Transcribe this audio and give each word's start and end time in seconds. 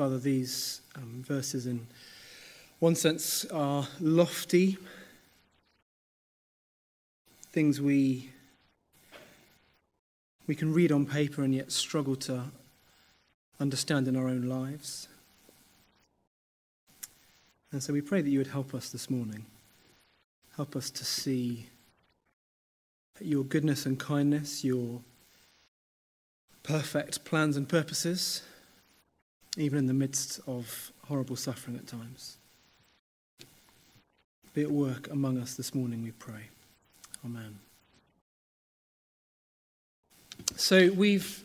Father, 0.00 0.18
these 0.18 0.80
um, 0.96 1.22
verses, 1.26 1.66
in 1.66 1.86
one 2.78 2.94
sense, 2.94 3.44
are 3.52 3.86
lofty, 4.00 4.78
things 7.52 7.82
we, 7.82 8.30
we 10.46 10.54
can 10.54 10.72
read 10.72 10.90
on 10.90 11.04
paper 11.04 11.42
and 11.42 11.54
yet 11.54 11.70
struggle 11.70 12.16
to 12.16 12.44
understand 13.60 14.08
in 14.08 14.16
our 14.16 14.26
own 14.26 14.48
lives. 14.48 15.06
And 17.70 17.82
so 17.82 17.92
we 17.92 18.00
pray 18.00 18.22
that 18.22 18.30
you 18.30 18.38
would 18.38 18.46
help 18.46 18.74
us 18.74 18.88
this 18.88 19.10
morning. 19.10 19.44
Help 20.56 20.76
us 20.76 20.88
to 20.92 21.04
see 21.04 21.66
your 23.20 23.44
goodness 23.44 23.84
and 23.84 23.98
kindness, 23.98 24.64
your 24.64 25.02
perfect 26.62 27.22
plans 27.26 27.58
and 27.58 27.68
purposes, 27.68 28.44
even 29.60 29.78
in 29.78 29.86
the 29.86 29.94
midst 29.94 30.40
of 30.46 30.90
horrible 31.06 31.36
suffering 31.36 31.76
at 31.76 31.86
times. 31.86 32.38
Be 34.54 34.62
at 34.62 34.70
work 34.70 35.08
among 35.10 35.38
us 35.38 35.54
this 35.54 35.74
morning, 35.74 36.02
we 36.02 36.12
pray. 36.12 36.48
Amen. 37.24 37.58
So 40.56 40.90
we've 40.92 41.44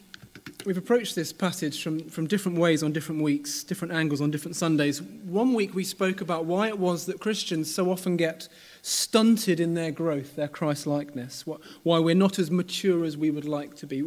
we've 0.66 0.78
approached 0.78 1.16
this 1.16 1.34
passage 1.34 1.84
from, 1.84 2.00
from 2.10 2.26
different 2.26 2.58
ways 2.58 2.82
on 2.82 2.92
different 2.92 3.22
weeks, 3.22 3.64
different 3.64 3.94
angles 3.94 4.22
on 4.22 4.32
different 4.32 4.56
Sundays. 4.56 5.02
One 5.02 5.54
week 5.54 5.76
we 5.76 5.84
spoke 5.84 6.22
about 6.22 6.46
why 6.46 6.68
it 6.70 6.80
was 6.80 7.06
that 7.08 7.20
Christians 7.20 7.74
so 7.74 7.92
often 7.92 8.16
get 8.18 8.48
stunted 8.82 9.60
in 9.60 9.74
their 9.74 9.92
growth, 9.92 10.36
their 10.36 10.48
Christ 10.48 10.88
likeness, 10.88 11.46
why 11.46 12.00
we're 12.00 12.16
not 12.16 12.40
as 12.40 12.50
mature 12.50 13.04
as 13.06 13.18
we 13.18 13.30
would 13.30 13.46
like 13.46 13.76
to 13.78 13.86
be, 13.86 14.00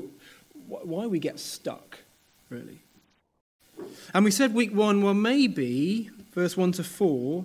why 0.66 1.06
we 1.06 1.18
get 1.18 1.38
stuck, 1.38 1.98
really. 2.48 2.80
And 4.14 4.24
we 4.24 4.30
said 4.30 4.54
week 4.54 4.74
one, 4.74 5.02
well, 5.02 5.14
maybe, 5.14 6.10
verse 6.32 6.56
1 6.56 6.72
to 6.72 6.84
4, 6.84 7.44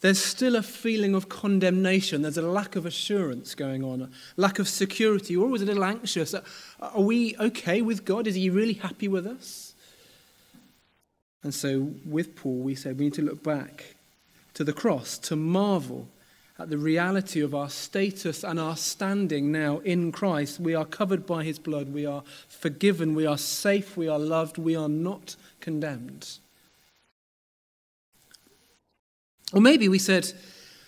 there's 0.00 0.18
still 0.18 0.56
a 0.56 0.62
feeling 0.62 1.14
of 1.14 1.28
condemnation. 1.28 2.22
There's 2.22 2.38
a 2.38 2.42
lack 2.42 2.76
of 2.76 2.86
assurance 2.86 3.54
going 3.54 3.84
on, 3.84 4.02
a 4.02 4.10
lack 4.36 4.58
of 4.58 4.68
security. 4.68 5.36
We're 5.36 5.44
always 5.44 5.62
a 5.62 5.66
little 5.66 5.84
anxious. 5.84 6.34
Are 6.80 7.00
we 7.00 7.36
okay 7.38 7.82
with 7.82 8.04
God? 8.04 8.26
Is 8.26 8.34
He 8.34 8.48
really 8.48 8.74
happy 8.74 9.08
with 9.08 9.26
us? 9.26 9.74
And 11.42 11.54
so, 11.54 11.90
with 12.04 12.36
Paul, 12.36 12.58
we 12.58 12.74
said 12.74 12.98
we 12.98 13.06
need 13.06 13.14
to 13.14 13.22
look 13.22 13.42
back 13.42 13.96
to 14.54 14.64
the 14.64 14.72
cross, 14.72 15.18
to 15.18 15.36
marvel 15.36 16.08
at 16.60 16.68
the 16.68 16.76
reality 16.76 17.40
of 17.40 17.54
our 17.54 17.70
status 17.70 18.44
and 18.44 18.60
our 18.60 18.76
standing 18.76 19.50
now 19.50 19.78
in 19.78 20.12
Christ. 20.12 20.60
We 20.60 20.74
are 20.74 20.84
covered 20.84 21.24
by 21.24 21.42
His 21.42 21.58
blood. 21.58 21.92
We 21.92 22.04
are 22.04 22.22
forgiven. 22.48 23.14
We 23.14 23.24
are 23.24 23.38
safe. 23.38 23.96
We 23.96 24.08
are 24.08 24.18
loved. 24.18 24.58
We 24.58 24.76
are 24.76 24.88
not 24.88 25.36
condemned. 25.60 26.28
Or 29.54 29.60
maybe 29.62 29.88
we 29.88 29.98
said 29.98 30.32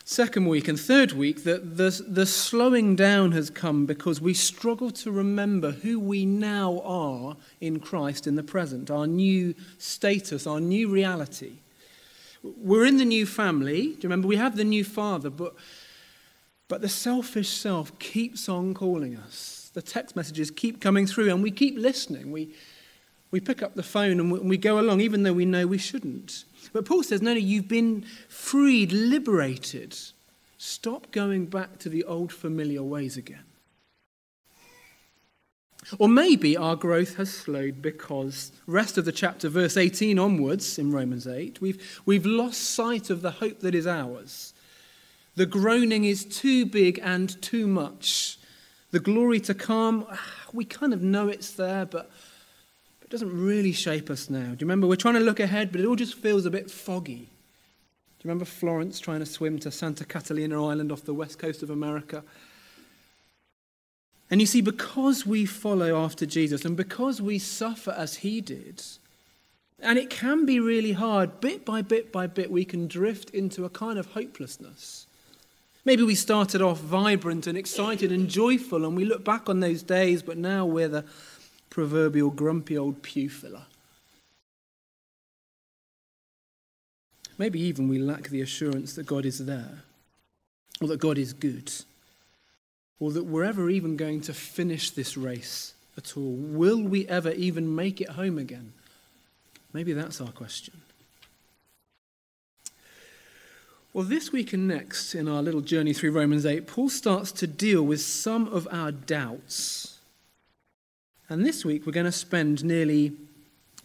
second 0.04 0.46
week 0.46 0.68
and 0.68 0.78
third 0.78 1.12
week 1.12 1.44
that 1.44 1.78
the, 1.78 2.04
the 2.06 2.26
slowing 2.26 2.94
down 2.94 3.32
has 3.32 3.48
come 3.48 3.86
because 3.86 4.20
we 4.20 4.34
struggle 4.34 4.90
to 4.90 5.10
remember 5.10 5.70
who 5.70 5.98
we 5.98 6.26
now 6.26 6.82
are 6.84 7.36
in 7.62 7.80
Christ 7.80 8.26
in 8.26 8.34
the 8.34 8.42
present, 8.42 8.90
our 8.90 9.06
new 9.06 9.54
status, 9.78 10.46
our 10.46 10.60
new 10.60 10.88
reality. 10.88 11.54
We're 12.42 12.86
in 12.86 12.96
the 12.96 13.04
new 13.04 13.26
family. 13.26 13.82
Do 13.82 13.88
you 13.88 13.98
remember? 14.04 14.28
We 14.28 14.36
have 14.36 14.56
the 14.56 14.64
new 14.64 14.84
father, 14.84 15.30
but, 15.30 15.54
but 16.68 16.80
the 16.80 16.88
selfish 16.88 17.48
self 17.48 17.98
keeps 17.98 18.48
on 18.48 18.74
calling 18.74 19.16
us. 19.16 19.70
The 19.74 19.82
text 19.82 20.16
messages 20.16 20.50
keep 20.50 20.80
coming 20.80 21.06
through, 21.06 21.30
and 21.30 21.42
we 21.42 21.50
keep 21.50 21.78
listening. 21.78 22.32
We, 22.32 22.54
we 23.30 23.40
pick 23.40 23.62
up 23.62 23.74
the 23.74 23.82
phone 23.82 24.20
and 24.20 24.30
we, 24.30 24.38
we 24.40 24.56
go 24.56 24.78
along, 24.78 25.00
even 25.00 25.22
though 25.22 25.32
we 25.32 25.46
know 25.46 25.66
we 25.66 25.78
shouldn't. 25.78 26.44
But 26.72 26.84
Paul 26.84 27.02
says, 27.02 27.22
no, 27.22 27.32
no, 27.32 27.38
you've 27.38 27.68
been 27.68 28.04
freed, 28.28 28.92
liberated. 28.92 29.96
Stop 30.58 31.10
going 31.10 31.46
back 31.46 31.78
to 31.80 31.88
the 31.88 32.04
old 32.04 32.32
familiar 32.32 32.82
ways 32.82 33.16
again. 33.16 33.44
Or 35.98 36.08
maybe 36.08 36.56
our 36.56 36.76
growth 36.76 37.16
has 37.16 37.32
slowed 37.32 37.82
because 37.82 38.52
rest 38.66 38.98
of 38.98 39.04
the 39.04 39.12
chapter, 39.12 39.48
verse 39.48 39.76
18 39.76 40.18
onwards 40.18 40.78
in 40.78 40.92
Romans 40.92 41.26
8, 41.26 41.60
we've, 41.60 42.00
we've 42.06 42.24
lost 42.24 42.60
sight 42.60 43.10
of 43.10 43.20
the 43.20 43.32
hope 43.32 43.60
that 43.60 43.74
is 43.74 43.86
ours. 43.86 44.54
The 45.34 45.46
groaning 45.46 46.04
is 46.04 46.24
too 46.24 46.66
big 46.66 47.00
and 47.02 47.40
too 47.42 47.66
much. 47.66 48.38
The 48.90 49.00
glory 49.00 49.40
to 49.40 49.54
come, 49.54 50.06
ah, 50.10 50.30
we 50.52 50.64
kind 50.64 50.92
of 50.92 51.02
know 51.02 51.28
it's 51.28 51.52
there, 51.52 51.86
but 51.86 52.10
it 53.00 53.10
doesn't 53.10 53.32
really 53.32 53.72
shape 53.72 54.10
us 54.10 54.30
now. 54.30 54.40
Do 54.40 54.50
you 54.50 54.56
remember? 54.60 54.86
We're 54.86 54.96
trying 54.96 55.14
to 55.14 55.20
look 55.20 55.40
ahead, 55.40 55.72
but 55.72 55.80
it 55.80 55.86
all 55.86 55.96
just 55.96 56.14
feels 56.14 56.46
a 56.46 56.50
bit 56.50 56.70
foggy. 56.70 57.28
Do 58.22 58.28
you 58.28 58.28
remember 58.28 58.44
Florence 58.44 59.00
trying 59.00 59.20
to 59.20 59.26
swim 59.26 59.58
to 59.60 59.70
Santa 59.70 60.04
Catalina 60.04 60.64
Island 60.64 60.92
off 60.92 61.02
the 61.02 61.14
west 61.14 61.38
coast 61.38 61.62
of 61.62 61.70
America? 61.70 62.22
And 64.32 64.40
you 64.40 64.46
see, 64.46 64.62
because 64.62 65.26
we 65.26 65.44
follow 65.44 66.02
after 66.02 66.24
Jesus 66.24 66.64
and 66.64 66.74
because 66.74 67.20
we 67.20 67.38
suffer 67.38 67.90
as 67.90 68.16
he 68.16 68.40
did, 68.40 68.82
and 69.78 69.98
it 69.98 70.08
can 70.08 70.46
be 70.46 70.58
really 70.58 70.92
hard, 70.92 71.38
bit 71.42 71.66
by 71.66 71.82
bit 71.82 72.10
by 72.10 72.26
bit, 72.26 72.50
we 72.50 72.64
can 72.64 72.88
drift 72.88 73.28
into 73.30 73.66
a 73.66 73.68
kind 73.68 73.98
of 73.98 74.06
hopelessness. 74.06 75.06
Maybe 75.84 76.02
we 76.02 76.14
started 76.14 76.62
off 76.62 76.80
vibrant 76.80 77.46
and 77.46 77.58
excited 77.58 78.10
and 78.10 78.26
joyful, 78.26 78.86
and 78.86 78.96
we 78.96 79.04
look 79.04 79.22
back 79.22 79.50
on 79.50 79.60
those 79.60 79.82
days, 79.82 80.22
but 80.22 80.38
now 80.38 80.64
we're 80.64 80.88
the 80.88 81.04
proverbial 81.68 82.30
grumpy 82.30 82.78
old 82.78 83.02
pew 83.02 83.28
filler. 83.28 83.66
Maybe 87.36 87.60
even 87.60 87.86
we 87.86 87.98
lack 87.98 88.30
the 88.30 88.40
assurance 88.40 88.94
that 88.94 89.04
God 89.04 89.26
is 89.26 89.44
there, 89.44 89.82
or 90.80 90.88
that 90.88 91.00
God 91.00 91.18
is 91.18 91.34
good, 91.34 91.70
or 92.98 93.10
that 93.12 93.24
we're 93.24 93.44
ever 93.44 93.68
even 93.70 93.96
going 93.96 94.20
to 94.22 94.34
finish 94.34 94.90
this 94.90 95.16
race 95.16 95.74
at 95.96 96.16
all. 96.16 96.32
Will 96.34 96.82
we 96.82 97.06
ever 97.08 97.32
even 97.32 97.74
make 97.74 98.00
it 98.00 98.10
home 98.10 98.38
again? 98.38 98.72
Maybe 99.72 99.92
that's 99.92 100.20
our 100.20 100.32
question. 100.32 100.80
Well, 103.92 104.04
this 104.04 104.32
week 104.32 104.52
and 104.52 104.66
next 104.66 105.14
in 105.14 105.28
our 105.28 105.42
little 105.42 105.60
journey 105.60 105.92
through 105.92 106.12
Romans 106.12 106.46
8, 106.46 106.66
Paul 106.66 106.88
starts 106.88 107.30
to 107.32 107.46
deal 107.46 107.82
with 107.82 108.00
some 108.00 108.48
of 108.48 108.66
our 108.70 108.90
doubts 108.90 109.92
and 111.32 111.46
this 111.46 111.64
week 111.64 111.86
we're 111.86 111.92
going 111.92 112.04
to 112.04 112.12
spend 112.12 112.62
nearly 112.62 113.12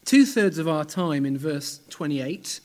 two 0.04 0.26
thirds 0.26 0.58
of 0.58 0.68
our 0.68 0.84
time 0.84 1.26
in 1.26 1.38
verse 1.38 1.80
28. 1.90 2.60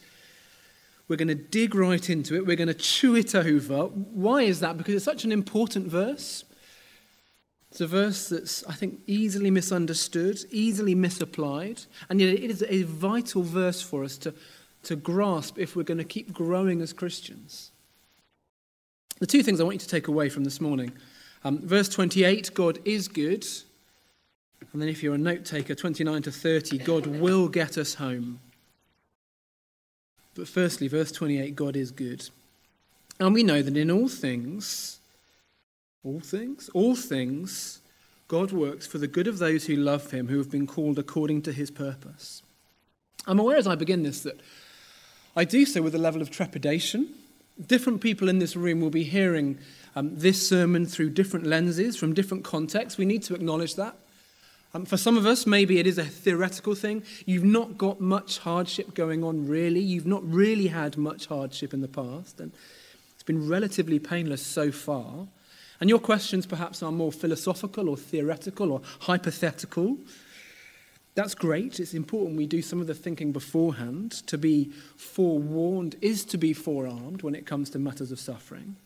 We're 1.13 1.17
going 1.17 1.29
to 1.29 1.35
dig 1.35 1.75
right 1.75 2.09
into 2.09 2.37
it. 2.37 2.47
We're 2.47 2.57
going 2.57 2.69
to 2.69 2.75
chew 2.75 3.17
it 3.17 3.35
over. 3.35 3.83
Why 3.83 4.45
is 4.45 4.61
that? 4.61 4.79
Because 4.79 4.95
it's 4.95 5.05
such 5.05 5.25
an 5.25 5.31
important 5.31 5.89
verse. 5.89 6.43
It's 7.71 7.83
a 7.83 7.87
verse 7.87 8.31
that's, 8.31 8.65
I 8.65 8.73
think, 8.73 9.01
easily 9.07 9.51
misunderstood, 9.51 10.39
easily 10.51 10.95
misapplied, 10.95 11.83
and 12.09 12.19
yet 12.19 12.33
it 12.33 12.51
is 12.51 12.65
a 12.67 12.85
vital 12.85 13.43
verse 13.43 13.83
for 13.83 14.05
us 14.05 14.17
to, 14.19 14.33
to 14.85 14.97
grasp 14.97 15.59
if 15.59 15.77
we're 15.77 15.83
going 15.83 15.99
to 15.99 16.05
keep 16.05 16.33
growing 16.33 16.81
as 16.81 16.95
Christians. 16.95 17.73
The 19.19 19.27
two 19.27 19.43
things 19.43 19.61
I 19.61 19.65
want 19.65 19.75
you 19.75 19.81
to 19.81 19.89
take 19.89 20.09
away 20.09 20.31
from 20.31 20.45
this 20.45 20.63
morning 20.63 20.93
um, 21.45 21.61
verse 21.61 21.91
28 21.91 22.55
God 22.55 22.79
is 22.87 23.07
good, 23.07 23.45
and 24.73 24.81
then, 24.81 24.89
if 24.89 25.03
you're 25.03 25.15
a 25.15 25.19
note 25.19 25.45
taker, 25.45 25.75
29 25.75 26.23
to 26.23 26.33
30, 26.33 26.79
God 26.79 27.07
will 27.07 27.49
get 27.49 27.77
us 27.77 27.93
home. 27.93 28.41
But 30.35 30.49
firstly, 30.49 30.89
verse 30.89 31.13
28, 31.13 31.55
God 31.55 31.77
is 31.77 31.91
good. 31.91 32.29
And 33.21 33.35
we 33.35 33.43
know 33.43 33.63
that 33.63 33.77
in 33.77 33.91
all 33.91 34.09
things, 34.09 34.99
all 36.03 36.21
things, 36.21 36.69
all 36.75 36.97
things, 36.97 37.81
God 38.29 38.51
works 38.51 38.87
for 38.87 38.99
the 38.99 39.07
good 39.07 39.27
of 39.29 39.39
those 39.39 39.67
who 39.67 39.77
love 39.77 40.11
him, 40.11 40.29
who 40.29 40.39
have 40.39 40.51
been 40.51 40.67
called 40.67 40.99
according 40.99 41.43
to 41.43 41.53
his 41.53 41.71
purpose. 41.71 42.43
I'm 43.27 43.39
aware 43.39 43.57
as 43.57 43.67
I 43.67 43.75
begin 43.75 44.03
this 44.03 44.23
that 44.23 44.41
I 45.37 45.45
do 45.45 45.65
so 45.65 45.83
with 45.83 45.95
a 45.95 45.99
level 45.99 46.23
of 46.23 46.31
trepidation. 46.31 47.09
Different 47.67 48.01
people 48.01 48.29
in 48.29 48.39
this 48.39 48.57
room 48.57 48.81
will 48.81 48.91
be 48.91 49.05
hearing 49.05 49.59
um, 49.95 50.19
this 50.19 50.49
sermon 50.49 50.87
through 50.87 51.11
different 51.11 51.47
lenses, 51.47 51.97
from 51.97 52.15
different 52.15 52.45
contexts. 52.45 52.99
We 52.99 53.05
need 53.05 53.23
to 53.25 53.35
acknowledge 53.35 53.75
that. 53.77 53.97
Um, 54.75 54.87
for 54.87 54.97
some 54.97 55.19
of 55.19 55.27
us, 55.27 55.47
maybe 55.47 55.79
it 55.79 55.87
is 55.87 55.99
a 55.99 56.05
theoretical 56.05 56.75
thing. 56.75 57.03
You've 57.27 57.45
not 57.45 57.77
got 57.77 58.01
much 58.01 58.39
hardship 58.39 58.95
going 58.95 59.23
on, 59.23 59.47
really. 59.47 59.81
You've 59.81 60.07
not 60.07 60.25
really 60.25 60.69
had 60.69 60.97
much 60.97 61.27
hardship 61.27 61.75
in 61.75 61.83
the 61.83 61.89
past, 61.89 62.41
and 62.41 62.53
it's 63.15 63.23
been 63.23 63.49
relatively 63.49 63.99
painless 63.99 64.45
so 64.45 64.73
far. 64.73 65.29
And 65.79 65.91
your 65.91 65.99
questions 65.99 66.47
perhaps 66.47 66.83
are 66.83 66.93
more 66.93 67.13
philosophical 67.13 67.89
or 67.89 67.99
theoretical 67.99 68.73
or 68.73 68.81
hypothetical. 69.01 69.99
That's 71.15 71.35
great. 71.35 71.79
It's 71.79 71.93
important 71.93 72.39
we 72.39 72.47
do 72.47 72.63
some 72.63 72.81
of 72.81 72.87
the 72.87 72.95
thinking 72.95 73.33
beforehand. 73.33 74.13
To 74.29 74.39
be 74.39 74.71
forewarned 74.97 75.97
is 76.01 76.25
to 76.27 76.39
be 76.39 76.55
forearmed 76.55 77.23
when 77.23 77.35
it 77.35 77.45
comes 77.45 77.69
to 77.71 77.79
matters 77.79 78.11
of 78.11 78.19
suffering. 78.19 78.77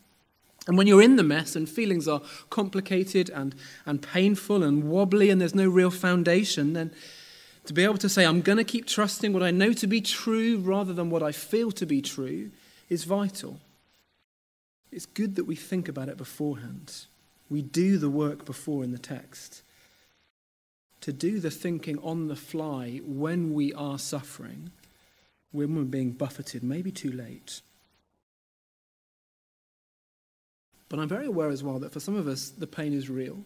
And 0.66 0.76
when 0.76 0.86
you're 0.86 1.02
in 1.02 1.16
the 1.16 1.22
mess 1.22 1.54
and 1.54 1.68
feelings 1.68 2.08
are 2.08 2.22
complicated 2.50 3.30
and, 3.30 3.54
and 3.84 4.02
painful 4.02 4.62
and 4.62 4.84
wobbly 4.84 5.30
and 5.30 5.40
there's 5.40 5.54
no 5.54 5.68
real 5.68 5.90
foundation, 5.90 6.72
then, 6.72 6.90
To 7.66 7.74
be 7.74 7.82
able 7.82 7.98
to 7.98 8.08
say, 8.08 8.24
I'm 8.24 8.42
going 8.42 8.58
to 8.58 8.64
keep 8.64 8.86
trusting 8.86 9.32
what 9.32 9.42
I 9.42 9.50
know 9.50 9.72
to 9.72 9.86
be 9.86 10.00
true 10.00 10.58
rather 10.58 10.92
than 10.92 11.10
what 11.10 11.22
I 11.22 11.32
feel 11.32 11.72
to 11.72 11.86
be 11.86 12.00
true, 12.00 12.50
is 12.88 13.04
vital. 13.04 13.58
It's 14.92 15.06
good 15.06 15.34
that 15.34 15.44
we 15.44 15.56
think 15.56 15.88
about 15.88 16.08
it 16.08 16.16
beforehand. 16.16 17.06
We 17.50 17.62
do 17.62 17.98
the 17.98 18.10
work 18.10 18.44
before 18.44 18.84
in 18.84 18.92
the 18.92 18.98
text. 18.98 19.62
To 21.00 21.12
do 21.12 21.40
the 21.40 21.50
thinking 21.50 21.98
on 21.98 22.28
the 22.28 22.36
fly 22.36 23.00
when 23.04 23.52
we 23.52 23.72
are 23.74 23.98
suffering, 23.98 24.70
when 25.50 25.74
we're 25.74 25.82
being 25.82 26.12
buffeted, 26.12 26.62
maybe 26.62 26.92
too 26.92 27.10
late. 27.10 27.60
But 30.88 30.98
I'm 30.98 31.08
very 31.08 31.26
aware 31.26 31.48
as 31.48 31.62
well 31.62 31.78
that 31.80 31.92
for 31.92 32.00
some 32.00 32.16
of 32.16 32.28
us, 32.28 32.50
the 32.50 32.66
pain 32.66 32.92
is 32.92 33.10
real. 33.10 33.44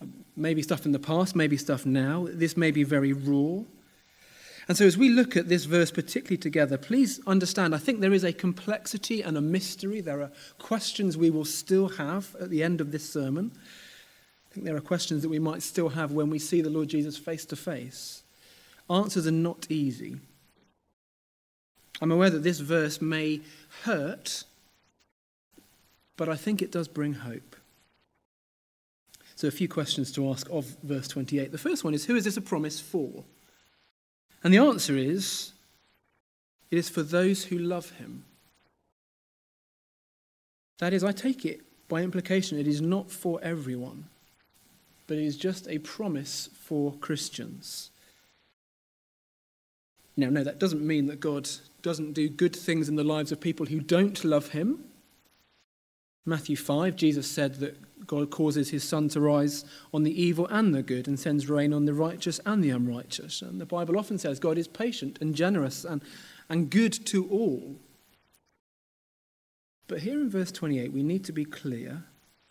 Um, 0.00 0.24
maybe 0.36 0.62
stuff 0.62 0.86
in 0.86 0.92
the 0.92 0.98
past, 0.98 1.34
maybe 1.34 1.56
stuff 1.56 1.84
now. 1.84 2.28
This 2.30 2.56
may 2.56 2.70
be 2.70 2.84
very 2.84 3.12
raw. 3.12 3.64
And 4.68 4.76
so, 4.76 4.84
as 4.84 4.98
we 4.98 5.08
look 5.08 5.36
at 5.36 5.48
this 5.48 5.64
verse 5.64 5.90
particularly 5.90 6.36
together, 6.36 6.76
please 6.76 7.20
understand 7.26 7.74
I 7.74 7.78
think 7.78 8.00
there 8.00 8.12
is 8.12 8.22
a 8.22 8.34
complexity 8.34 9.22
and 9.22 9.36
a 9.36 9.40
mystery. 9.40 10.00
There 10.00 10.20
are 10.20 10.30
questions 10.58 11.16
we 11.16 11.30
will 11.30 11.46
still 11.46 11.88
have 11.88 12.36
at 12.38 12.50
the 12.50 12.62
end 12.62 12.80
of 12.80 12.92
this 12.92 13.08
sermon. 13.10 13.50
I 13.54 14.54
think 14.54 14.66
there 14.66 14.76
are 14.76 14.80
questions 14.80 15.22
that 15.22 15.30
we 15.30 15.38
might 15.38 15.62
still 15.62 15.88
have 15.90 16.12
when 16.12 16.28
we 16.28 16.38
see 16.38 16.60
the 16.60 16.70
Lord 16.70 16.88
Jesus 16.88 17.16
face 17.16 17.46
to 17.46 17.56
face. 17.56 18.22
Answers 18.90 19.26
are 19.26 19.32
not 19.32 19.66
easy. 19.70 20.16
I'm 22.00 22.12
aware 22.12 22.30
that 22.30 22.42
this 22.42 22.60
verse 22.60 23.02
may 23.02 23.40
hurt, 23.82 24.44
but 26.18 26.28
I 26.28 26.36
think 26.36 26.60
it 26.60 26.72
does 26.72 26.88
bring 26.88 27.14
hope. 27.14 27.56
So, 29.36 29.46
a 29.46 29.52
few 29.52 29.68
questions 29.68 30.12
to 30.12 30.28
ask 30.30 30.50
of 30.50 30.76
verse 30.82 31.06
28. 31.08 31.52
The 31.52 31.58
first 31.58 31.84
one 31.84 31.94
is 31.94 32.04
Who 32.04 32.16
is 32.16 32.24
this 32.24 32.36
a 32.36 32.42
promise 32.42 32.78
for? 32.78 33.24
And 34.42 34.52
the 34.52 34.58
answer 34.58 34.96
is 34.96 35.52
It 36.70 36.76
is 36.76 36.90
for 36.90 37.02
those 37.02 37.44
who 37.44 37.56
love 37.56 37.90
him. 37.92 38.24
That 40.78 40.92
is, 40.92 41.02
I 41.02 41.12
take 41.12 41.46
it 41.46 41.60
by 41.88 42.02
implication, 42.02 42.58
it 42.58 42.66
is 42.66 42.82
not 42.82 43.10
for 43.10 43.40
everyone, 43.42 44.04
but 45.06 45.16
it 45.16 45.24
is 45.24 45.36
just 45.36 45.68
a 45.68 45.78
promise 45.78 46.50
for 46.52 46.92
Christians. 46.94 47.90
Now, 50.16 50.30
no, 50.30 50.42
that 50.42 50.58
doesn't 50.58 50.84
mean 50.84 51.06
that 51.06 51.20
God 51.20 51.48
doesn't 51.80 52.12
do 52.12 52.28
good 52.28 52.54
things 52.54 52.88
in 52.88 52.96
the 52.96 53.04
lives 53.04 53.30
of 53.30 53.40
people 53.40 53.66
who 53.66 53.80
don't 53.80 54.24
love 54.24 54.48
him. 54.48 54.84
Matthew 56.24 56.56
5, 56.56 56.96
Jesus 56.96 57.30
said 57.30 57.54
that 57.56 58.06
God 58.06 58.30
causes 58.30 58.70
his 58.70 58.84
sun 58.84 59.08
to 59.10 59.20
rise 59.20 59.64
on 59.92 60.02
the 60.02 60.22
evil 60.22 60.46
and 60.46 60.74
the 60.74 60.82
good 60.82 61.08
and 61.08 61.18
sends 61.18 61.48
rain 61.48 61.72
on 61.72 61.84
the 61.84 61.94
righteous 61.94 62.40
and 62.44 62.62
the 62.62 62.70
unrighteous. 62.70 63.42
And 63.42 63.60
the 63.60 63.66
Bible 63.66 63.98
often 63.98 64.18
says 64.18 64.38
God 64.38 64.58
is 64.58 64.68
patient 64.68 65.18
and 65.20 65.34
generous 65.34 65.84
and, 65.84 66.02
and 66.48 66.70
good 66.70 66.92
to 67.06 67.28
all. 67.28 67.76
But 69.86 70.00
here 70.00 70.20
in 70.20 70.30
verse 70.30 70.52
28, 70.52 70.92
we 70.92 71.02
need 71.02 71.24
to 71.24 71.32
be 71.32 71.44
clear. 71.44 72.04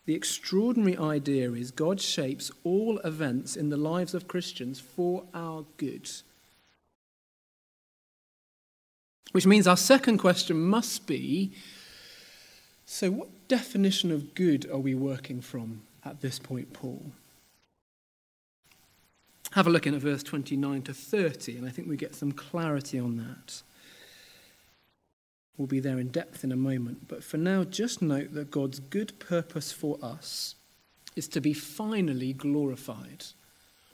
The 0.06 0.14
extraordinary 0.14 0.96
idea 0.96 1.52
is 1.52 1.70
God 1.70 2.00
shapes 2.00 2.50
all 2.64 2.98
events 2.98 3.56
in 3.56 3.68
the 3.68 3.76
lives 3.76 4.14
of 4.14 4.26
Christians 4.26 4.80
for 4.80 5.24
our 5.34 5.64
good. 5.76 6.10
Which 9.32 9.46
means 9.46 9.66
our 9.66 9.76
second 9.76 10.18
question 10.18 10.60
must 10.60 11.06
be 11.06 11.52
so, 12.90 13.10
what 13.10 13.28
definition 13.48 14.12
of 14.12 14.34
good 14.34 14.70
are 14.70 14.78
we 14.78 14.94
working 14.94 15.40
from 15.40 15.82
at 16.04 16.20
this 16.20 16.38
point, 16.38 16.72
Paul? 16.72 17.12
Have 19.52 19.66
a 19.66 19.70
look 19.70 19.86
in 19.86 19.94
at 19.94 20.02
verse 20.02 20.22
29 20.22 20.82
to 20.82 20.94
30, 20.94 21.56
and 21.56 21.66
I 21.66 21.70
think 21.70 21.88
we 21.88 21.96
get 21.96 22.14
some 22.14 22.32
clarity 22.32 22.98
on 22.98 23.16
that. 23.16 23.62
We'll 25.56 25.66
be 25.66 25.80
there 25.80 25.98
in 25.98 26.08
depth 26.08 26.44
in 26.44 26.52
a 26.52 26.56
moment, 26.56 27.08
but 27.08 27.24
for 27.24 27.38
now, 27.38 27.64
just 27.64 28.02
note 28.02 28.34
that 28.34 28.50
God's 28.50 28.78
good 28.78 29.18
purpose 29.18 29.72
for 29.72 29.98
us 30.02 30.54
is 31.16 31.26
to 31.28 31.40
be 31.40 31.52
finally 31.52 32.32
glorified, 32.32 33.24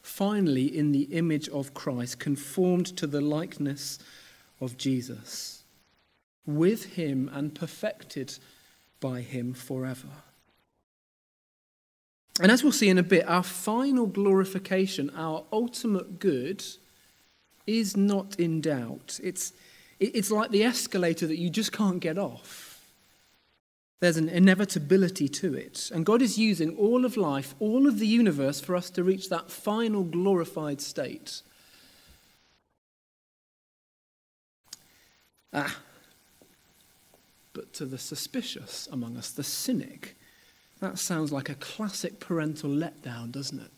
finally 0.02 0.76
in 0.76 0.92
the 0.92 1.04
image 1.04 1.48
of 1.48 1.72
Christ, 1.72 2.18
conformed 2.18 2.94
to 2.98 3.06
the 3.06 3.22
likeness 3.22 3.98
of 4.60 4.76
Jesus, 4.76 5.62
with 6.44 6.96
Him 6.96 7.30
and 7.32 7.54
perfected 7.54 8.36
by 9.04 9.20
him 9.20 9.52
forever. 9.52 10.08
And 12.40 12.50
as 12.50 12.62
we'll 12.62 12.72
see 12.72 12.88
in 12.88 12.96
a 12.96 13.02
bit, 13.02 13.28
our 13.28 13.42
final 13.42 14.06
glorification, 14.06 15.10
our 15.14 15.44
ultimate 15.52 16.18
good, 16.18 16.64
is 17.66 17.98
not 17.98 18.40
in 18.40 18.62
doubt. 18.62 19.20
It's, 19.22 19.52
it's 20.00 20.30
like 20.30 20.52
the 20.52 20.64
escalator 20.64 21.26
that 21.26 21.36
you 21.36 21.50
just 21.50 21.70
can't 21.70 22.00
get 22.00 22.16
off. 22.16 22.82
There's 24.00 24.16
an 24.16 24.30
inevitability 24.30 25.28
to 25.28 25.52
it. 25.52 25.90
And 25.92 26.06
God 26.06 26.22
is 26.22 26.38
using 26.38 26.74
all 26.78 27.04
of 27.04 27.18
life, 27.18 27.54
all 27.60 27.86
of 27.86 27.98
the 27.98 28.06
universe, 28.06 28.58
for 28.58 28.74
us 28.74 28.88
to 28.88 29.04
reach 29.04 29.28
that 29.28 29.50
final 29.50 30.02
glorified 30.02 30.80
state. 30.80 31.42
Ah, 35.52 35.76
to 37.74 37.86
the 37.86 37.98
suspicious 37.98 38.88
among 38.90 39.16
us, 39.16 39.30
the 39.30 39.44
cynic, 39.44 40.16
that 40.80 40.98
sounds 40.98 41.32
like 41.32 41.48
a 41.48 41.54
classic 41.54 42.20
parental 42.20 42.70
letdown, 42.70 43.32
doesn't 43.32 43.60
it? 43.60 43.70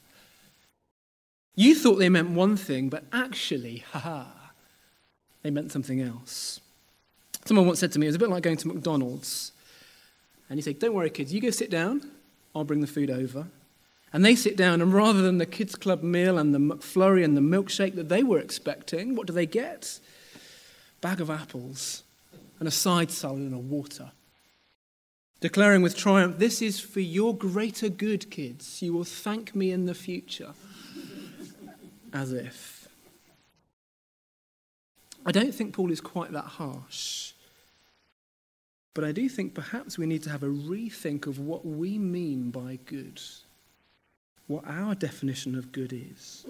You 1.55 1.75
thought 1.75 1.97
they 1.97 2.09
meant 2.09 2.31
one 2.31 2.57
thing, 2.57 2.89
but 2.89 3.05
actually, 3.13 3.79
haha, 3.93 4.25
they 5.43 5.51
meant 5.51 5.73
something 5.73 6.01
else. 6.01 6.61
Someone 7.45 7.67
once 7.67 7.79
said 7.79 7.93
to 7.93 7.99
me, 7.99 8.07
it 8.07 8.09
was 8.09 8.17
a 8.17 8.19
bit 8.19 8.29
like 8.29 8.43
going 8.43 8.57
to 8.57 8.69
McDonald's. 8.69 9.53
And 10.51 10.59
he 10.59 10.63
said, 10.63 10.79
Don't 10.79 10.95
worry, 10.95 11.11
kids, 11.11 11.33
you 11.33 11.41
go 11.41 11.51
sit 11.51 11.71
down, 11.71 12.11
I'll 12.55 12.65
bring 12.65 12.81
the 12.81 12.87
food 12.87 13.11
over. 13.11 13.47
And 14.13 14.25
they 14.25 14.35
sit 14.35 14.57
down, 14.57 14.81
and 14.81 14.93
rather 14.93 15.23
than 15.23 15.39
the 15.39 15.47
kids' 15.47 15.75
club 15.75 16.03
meal 16.03 16.39
and 16.39 16.55
the 16.55 16.59
McFlurry 16.59 17.25
and 17.25 17.37
the 17.37 17.41
milkshake 17.41 17.95
that 17.97 18.09
they 18.09 18.23
were 18.23 18.39
expecting, 18.39 19.15
what 19.15 19.27
do 19.27 19.33
they 19.33 19.47
get? 19.47 19.99
Bag 21.01 21.21
of 21.21 21.31
apples 21.31 22.03
and 22.59 22.69
a 22.69 22.73
side 22.73 23.11
salad 23.11 23.41
and 23.41 23.55
a 23.55 23.59
water. 23.59 24.13
Declaring 25.41 25.83
with 25.83 25.97
triumph, 25.97 26.39
This 26.39 26.63
is 26.63 26.81
for 26.81 27.01
your 27.01 27.37
greater 27.37 27.89
good, 27.89 28.31
kids. 28.31 28.81
You 28.83 28.93
will 28.93 29.05
thank 29.05 29.55
me 29.55 29.71
in 29.71 29.87
the 29.87 29.95
future. 29.95 30.53
As 32.13 32.33
if. 32.33 32.89
I 35.27 35.33
don't 35.33 35.55
think 35.55 35.75
Paul 35.75 35.91
is 35.91 36.01
quite 36.01 36.33
that 36.33 36.45
harsh. 36.45 37.33
But 38.95 39.05
I 39.05 39.13
do 39.13 39.29
think 39.29 39.53
perhaps 39.53 39.99
we 39.99 40.07
need 40.07 40.23
to 40.23 40.31
have 40.31 40.43
a 40.43 40.49
rethink 40.49 41.27
of 41.27 41.39
what 41.39 41.67
we 41.67 41.99
mean 41.99 42.51
by 42.51 42.79
good, 42.87 43.21
what 44.47 44.65
our 44.67 44.95
definition 44.95 45.55
of 45.55 45.71
good 45.71 45.93
is. 45.93 46.47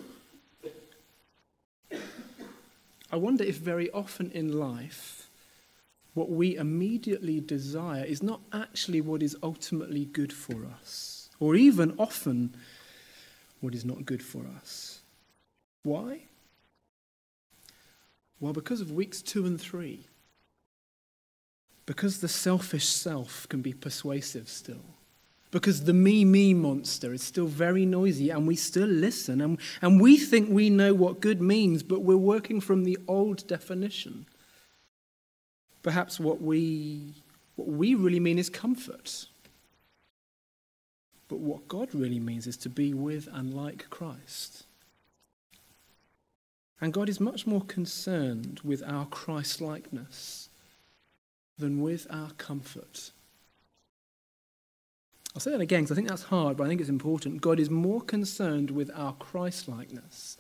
I 3.11 3.17
wonder 3.17 3.43
if 3.43 3.57
very 3.57 3.91
often 3.91 4.31
in 4.31 4.53
life 4.53 5.26
what 6.17 6.31
we 6.31 6.57
immediately 6.57 7.41
desire 7.41 8.03
is 8.03 8.23
not 8.23 8.41
actually 8.51 9.03
what 9.03 9.23
is 9.23 9.37
ultimately 9.43 10.07
good 10.07 10.33
for 10.33 10.65
us, 10.81 11.29
or 11.39 11.55
even 11.55 11.95
often 11.99 12.57
what 13.61 13.75
is 13.75 13.85
not 13.85 14.07
good 14.07 14.23
for 14.23 14.47
us. 14.57 15.01
Why? 15.83 16.23
Well, 18.41 18.55
because 18.55 18.81
of 18.81 18.91
weeks 18.91 19.21
two 19.21 19.45
and 19.45 19.61
three. 19.61 20.07
Because 21.85 22.21
the 22.21 22.29
selfish 22.29 22.87
self 22.87 23.47
can 23.51 23.61
be 23.61 23.75
persuasive 23.75 24.49
still. 24.49 24.85
Because 25.51 25.85
the 25.85 25.93
me, 25.93 26.25
me 26.25 26.55
monster 26.55 27.13
is 27.13 27.23
still 27.23 27.47
very 27.47 27.85
noisy 27.85 28.31
and 28.31 28.47
we 28.47 28.57
still 28.57 28.89
listen 28.89 29.43
and, 29.43 29.59
and 29.83 30.01
we 30.01 30.17
think 30.17 30.49
we 30.49 30.71
know 30.71 30.95
what 30.95 31.21
good 31.21 31.43
means, 31.43 31.83
but 31.83 32.01
we're 32.01 32.17
working 32.17 32.63
from 32.63 32.85
the 32.85 32.97
old 33.07 33.47
definition. 33.47 34.25
Perhaps 35.87 36.19
what 36.19 36.43
we, 36.43 37.15
what 37.55 37.69
we 37.69 37.95
really 37.95 38.19
mean 38.19 38.41
is 38.41 38.51
comfort. 38.51 39.27
But 41.29 41.39
what 41.39 41.69
God 41.69 41.95
really 41.95 42.19
means 42.19 42.49
is 42.49 42.57
to 42.57 42.69
be 42.69 42.93
with 42.93 43.29
and 43.33 43.55
like 43.55 43.89
Christ. 43.89 44.65
And 46.81 46.93
God 46.93 47.09
is 47.09 47.21
much 47.21 47.47
more 47.47 47.61
concerned 47.61 48.63
with 48.65 48.83
our 48.85 49.07
Christ 49.07 49.61
likeness 49.61 50.49
than 51.57 51.81
with 51.81 52.09
our 52.11 52.33
comfort. 52.33 53.13
I'll 55.37 55.41
say 55.41 55.53
that 55.53 55.61
again 55.61 55.85
because 55.85 55.93
I 55.93 55.95
think 55.95 56.09
that's 56.09 56.25
hard, 56.25 56.57
but 56.57 56.65
I 56.65 56.67
think 56.67 56.81
it's 56.81 56.91
important. 56.91 57.43
God 57.43 57.61
is 57.61 57.71
more 57.71 58.01
concerned 58.01 58.73
with 58.73 58.91
our 58.93 59.13
Christ 59.13 59.69
likeness 59.69 60.37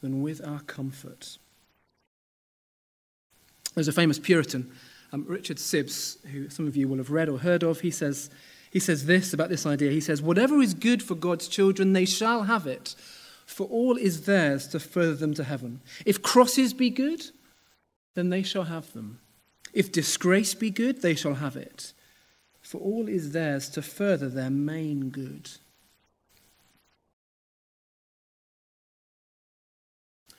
than 0.00 0.22
with 0.22 0.42
our 0.42 0.60
comfort. 0.60 1.36
There's 3.74 3.88
a 3.88 3.92
famous 3.92 4.18
Puritan, 4.18 4.70
um, 5.12 5.24
Richard 5.26 5.56
Sibbes, 5.58 6.24
who 6.26 6.48
some 6.48 6.66
of 6.66 6.76
you 6.76 6.88
will 6.88 6.98
have 6.98 7.10
read 7.10 7.28
or 7.28 7.38
heard 7.38 7.62
of. 7.62 7.80
He 7.80 7.90
says, 7.90 8.30
he 8.70 8.80
says 8.80 9.06
this 9.06 9.32
about 9.32 9.48
this 9.48 9.66
idea. 9.66 9.90
He 9.90 10.00
says, 10.00 10.20
Whatever 10.22 10.60
is 10.60 10.74
good 10.74 11.02
for 11.02 11.14
God's 11.14 11.48
children, 11.48 11.92
they 11.92 12.04
shall 12.04 12.42
have 12.44 12.66
it, 12.66 12.94
for 13.46 13.66
all 13.68 13.96
is 13.96 14.26
theirs 14.26 14.66
to 14.68 14.80
further 14.80 15.14
them 15.14 15.34
to 15.34 15.44
heaven. 15.44 15.80
If 16.04 16.22
crosses 16.22 16.72
be 16.72 16.90
good, 16.90 17.22
then 18.14 18.30
they 18.30 18.42
shall 18.42 18.64
have 18.64 18.92
them. 18.92 19.20
If 19.72 19.92
disgrace 19.92 20.54
be 20.54 20.70
good, 20.70 21.02
they 21.02 21.14
shall 21.14 21.34
have 21.34 21.56
it. 21.56 21.92
For 22.62 22.78
all 22.78 23.08
is 23.08 23.32
theirs 23.32 23.68
to 23.70 23.82
further 23.82 24.28
their 24.28 24.50
main 24.50 25.10
good. 25.10 25.50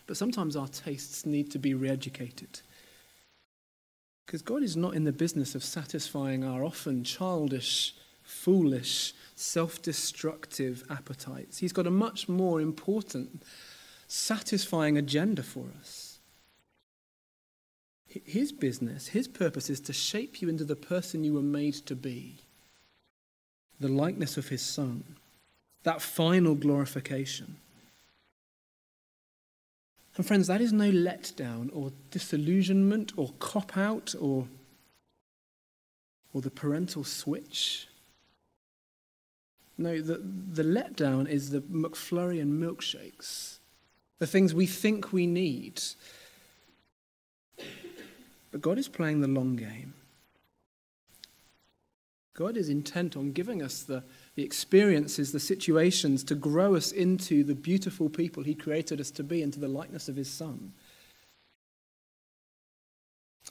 But 0.08 0.18
sometimes 0.18 0.56
our 0.56 0.68
tastes 0.68 1.25
need 1.25 1.51
to 1.51 1.60
be 1.60 1.74
re 1.74 1.89
educated. 1.89 2.62
Because 4.25 4.41
God 4.41 4.63
is 4.63 4.75
not 4.75 4.96
in 4.96 5.03
the 5.03 5.12
business 5.12 5.55
of 5.55 5.63
satisfying 5.63 6.44
our 6.44 6.63
often 6.63 7.03
childish, 7.03 7.94
foolish, 8.24 9.13
self 9.36 9.82
destructive 9.82 10.84
appetites. 10.89 11.60
He's 11.60 11.74
got 11.74 11.88
a 11.88 11.91
much 11.91 12.27
more 12.27 12.60
important, 12.60 13.44
satisfying 14.08 14.98
agenda 14.98 15.44
for 15.44 15.65
us. 15.79 16.20
His 18.08 18.51
business, 18.51 19.08
his 19.08 19.27
purpose 19.27 19.70
is 19.70 19.82
to 19.82 19.94
shape 19.94 20.41
you 20.41 20.48
into 20.48 20.63
the 20.63 20.75
person 20.75 21.24
you 21.24 21.34
were 21.34 21.41
made 21.41 21.74
to 21.86 21.96
be, 21.96 22.36
the 23.79 23.89
likeness 23.89 24.38
of 24.38 24.48
his 24.48 24.62
Son, 24.62 25.03
that 25.84 26.01
final 26.01 26.55
glorification. 26.55 27.58
And 30.18 30.26
friends, 30.26 30.48
that 30.48 30.62
is 30.62 30.72
no 30.72 30.90
letdown 30.92 31.70
or 31.74 31.92
disillusionment 32.12 33.12
or 33.18 33.34
cop 33.40 33.78
out 33.78 34.16
or, 34.20 34.48
or 36.34 36.42
the 36.42 36.52
parental 36.52 37.04
switch. 37.04 37.88
No, 39.78 40.00
the, 40.00 40.18
the 40.18 40.64
letdown 40.64 41.28
is 41.28 41.50
the 41.50 41.60
McFlurry 41.62 42.42
and 42.42 42.62
milkshakes, 42.62 43.58
the 44.20 44.28
things 44.28 44.54
we 44.54 44.66
think 44.66 45.12
we 45.12 45.28
need. 45.28 45.82
But 48.52 48.62
God 48.62 48.78
is 48.78 48.88
playing 48.88 49.20
the 49.20 49.28
long 49.28 49.58
game. 49.58 49.94
God 52.36 52.56
is 52.56 52.70
intent 52.70 53.18
on 53.18 53.34
giving 53.34 53.62
us 53.62 53.84
the, 53.84 54.04
the 54.36 54.44
experiences, 54.44 55.32
the 55.32 55.39
situations 55.39 56.24
to 56.25 56.36
grow 56.36 56.75
us 56.75 56.92
into 56.92 57.44
the 57.44 57.56
beautiful 57.56 58.10
people 58.10 58.44
He 58.44 58.54
created 58.54 59.00
us 59.00 59.12
to 59.12 59.24
be, 59.24 59.42
into 59.42 59.60
the 59.60 59.68
likeness 59.68 60.10
of 60.10 60.15
His 60.15 60.30
Son. 60.30 60.74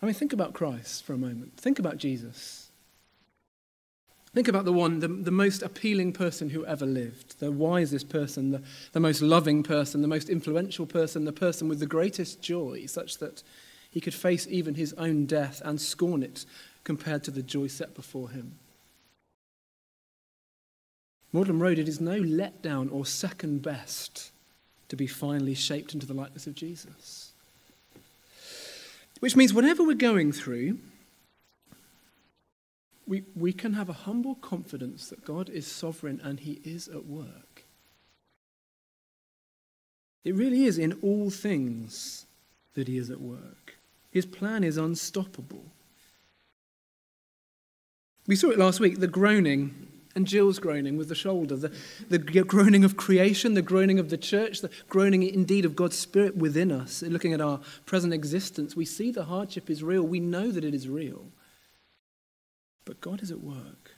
I 0.02 0.06
mean, 0.06 0.14
think 0.14 0.32
about 0.32 0.52
Christ 0.52 1.04
for 1.04 1.14
a 1.14 1.18
moment. 1.18 1.56
Think 1.56 1.78
about 1.78 1.96
Jesus. 1.96 2.70
Think 4.34 4.48
about 4.48 4.64
the 4.64 4.72
one, 4.72 4.98
the, 4.98 5.08
the 5.08 5.30
most 5.30 5.62
appealing 5.62 6.12
person 6.12 6.50
who 6.50 6.66
ever 6.66 6.84
lived, 6.84 7.38
the 7.38 7.52
wisest 7.52 8.08
person, 8.08 8.50
the, 8.50 8.62
the 8.92 9.00
most 9.00 9.22
loving 9.22 9.62
person, 9.62 10.02
the 10.02 10.08
most 10.08 10.28
influential 10.28 10.86
person, 10.86 11.24
the 11.24 11.32
person 11.32 11.68
with 11.68 11.78
the 11.78 11.86
greatest 11.86 12.42
joy, 12.42 12.84
such 12.86 13.18
that 13.18 13.44
he 13.90 14.00
could 14.00 14.12
face 14.12 14.48
even 14.50 14.74
his 14.74 14.92
own 14.94 15.24
death 15.24 15.62
and 15.64 15.80
scorn 15.80 16.24
it 16.24 16.44
compared 16.82 17.22
to 17.24 17.30
the 17.30 17.44
joy 17.44 17.68
set 17.68 17.94
before 17.94 18.30
him. 18.30 18.58
Magdalen 21.34 21.58
Road, 21.58 21.80
it 21.80 21.88
is 21.88 22.00
no 22.00 22.22
letdown 22.22 22.92
or 22.92 23.04
second 23.04 23.60
best 23.60 24.30
to 24.88 24.94
be 24.94 25.08
finally 25.08 25.54
shaped 25.54 25.92
into 25.92 26.06
the 26.06 26.14
likeness 26.14 26.46
of 26.46 26.54
Jesus. 26.54 27.32
Which 29.18 29.34
means 29.34 29.52
whatever 29.52 29.82
we're 29.82 29.94
going 29.94 30.30
through, 30.30 30.78
we, 33.04 33.24
we 33.34 33.52
can 33.52 33.72
have 33.72 33.88
a 33.88 34.04
humble 34.04 34.36
confidence 34.36 35.08
that 35.08 35.24
God 35.24 35.48
is 35.48 35.66
sovereign 35.66 36.20
and 36.22 36.38
He 36.38 36.60
is 36.62 36.86
at 36.86 37.04
work. 37.06 37.64
It 40.22 40.36
really 40.36 40.66
is 40.66 40.78
in 40.78 40.92
all 41.02 41.30
things 41.30 42.26
that 42.74 42.86
He 42.86 42.96
is 42.96 43.10
at 43.10 43.20
work. 43.20 43.76
His 44.12 44.24
plan 44.24 44.62
is 44.62 44.76
unstoppable. 44.76 45.64
We 48.28 48.36
saw 48.36 48.50
it 48.50 48.58
last 48.58 48.78
week 48.78 49.00
the 49.00 49.08
groaning 49.08 49.88
and 50.14 50.26
Jill's 50.26 50.58
groaning 50.58 50.96
with 50.96 51.08
the 51.08 51.14
shoulder, 51.14 51.56
the, 51.56 51.72
the 52.08 52.18
groaning 52.18 52.84
of 52.84 52.96
creation, 52.96 53.54
the 53.54 53.62
groaning 53.62 53.98
of 53.98 54.10
the 54.10 54.16
church, 54.16 54.60
the 54.60 54.70
groaning 54.88 55.22
indeed 55.22 55.64
of 55.64 55.74
God's 55.74 55.98
Spirit 55.98 56.36
within 56.36 56.70
us. 56.70 57.02
Looking 57.02 57.32
at 57.32 57.40
our 57.40 57.60
present 57.84 58.12
existence, 58.12 58.76
we 58.76 58.84
see 58.84 59.10
the 59.10 59.24
hardship 59.24 59.68
is 59.68 59.82
real. 59.82 60.02
We 60.02 60.20
know 60.20 60.50
that 60.50 60.64
it 60.64 60.74
is 60.74 60.88
real. 60.88 61.26
But 62.84 63.00
God 63.00 63.22
is 63.22 63.30
at 63.30 63.40
work. 63.40 63.92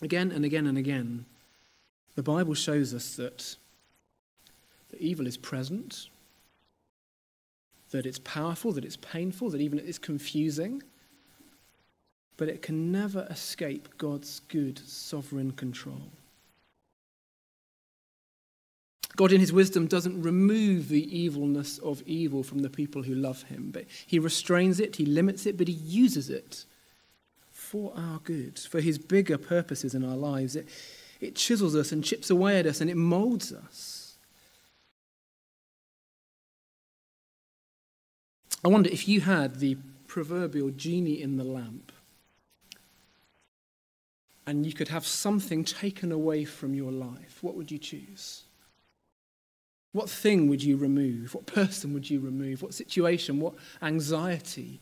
Again 0.00 0.30
and 0.32 0.44
again 0.44 0.66
and 0.66 0.76
again, 0.76 1.26
the 2.16 2.22
Bible 2.22 2.54
shows 2.54 2.92
us 2.92 3.16
that 3.16 3.56
the 4.90 5.00
evil 5.00 5.26
is 5.26 5.36
present, 5.36 6.08
that 7.92 8.06
it's 8.06 8.18
powerful, 8.18 8.72
that 8.72 8.84
it's 8.84 8.96
painful, 8.96 9.50
that 9.50 9.60
even 9.60 9.78
it's 9.78 9.98
confusing, 9.98 10.82
but 12.36 12.48
it 12.48 12.62
can 12.62 12.90
never 12.90 13.26
escape 13.30 13.88
God's 13.98 14.40
good 14.40 14.78
sovereign 14.78 15.52
control. 15.52 16.10
God, 19.14 19.30
in 19.30 19.40
his 19.40 19.52
wisdom, 19.52 19.86
doesn't 19.86 20.22
remove 20.22 20.88
the 20.88 21.16
evilness 21.16 21.78
of 21.78 22.02
evil 22.06 22.42
from 22.42 22.60
the 22.60 22.70
people 22.70 23.02
who 23.02 23.14
love 23.14 23.42
him, 23.44 23.70
but 23.70 23.84
he 24.06 24.18
restrains 24.18 24.80
it, 24.80 24.96
he 24.96 25.04
limits 25.04 25.44
it, 25.44 25.58
but 25.58 25.68
he 25.68 25.74
uses 25.74 26.30
it 26.30 26.64
for 27.50 27.92
our 27.94 28.18
good, 28.24 28.58
for 28.58 28.80
his 28.80 28.98
bigger 28.98 29.36
purposes 29.36 29.94
in 29.94 30.04
our 30.04 30.16
lives. 30.16 30.56
It, 30.56 30.66
it 31.20 31.36
chisels 31.36 31.76
us 31.76 31.92
and 31.92 32.02
chips 32.02 32.30
away 32.30 32.58
at 32.58 32.66
us 32.66 32.80
and 32.80 32.90
it 32.90 32.96
molds 32.96 33.52
us. 33.52 34.01
I 38.64 38.68
wonder 38.68 38.90
if 38.90 39.08
you 39.08 39.20
had 39.20 39.58
the 39.58 39.76
proverbial 40.06 40.70
genie 40.70 41.20
in 41.20 41.36
the 41.36 41.44
lamp 41.44 41.90
and 44.46 44.66
you 44.66 44.72
could 44.72 44.88
have 44.88 45.06
something 45.06 45.64
taken 45.64 46.12
away 46.12 46.44
from 46.44 46.74
your 46.74 46.92
life, 46.92 47.38
what 47.40 47.54
would 47.54 47.70
you 47.70 47.78
choose? 47.78 48.42
What 49.92 50.08
thing 50.08 50.48
would 50.48 50.62
you 50.62 50.76
remove? 50.76 51.34
What 51.34 51.46
person 51.46 51.92
would 51.94 52.08
you 52.08 52.20
remove? 52.20 52.62
What 52.62 52.74
situation? 52.74 53.40
What 53.40 53.54
anxiety? 53.82 54.80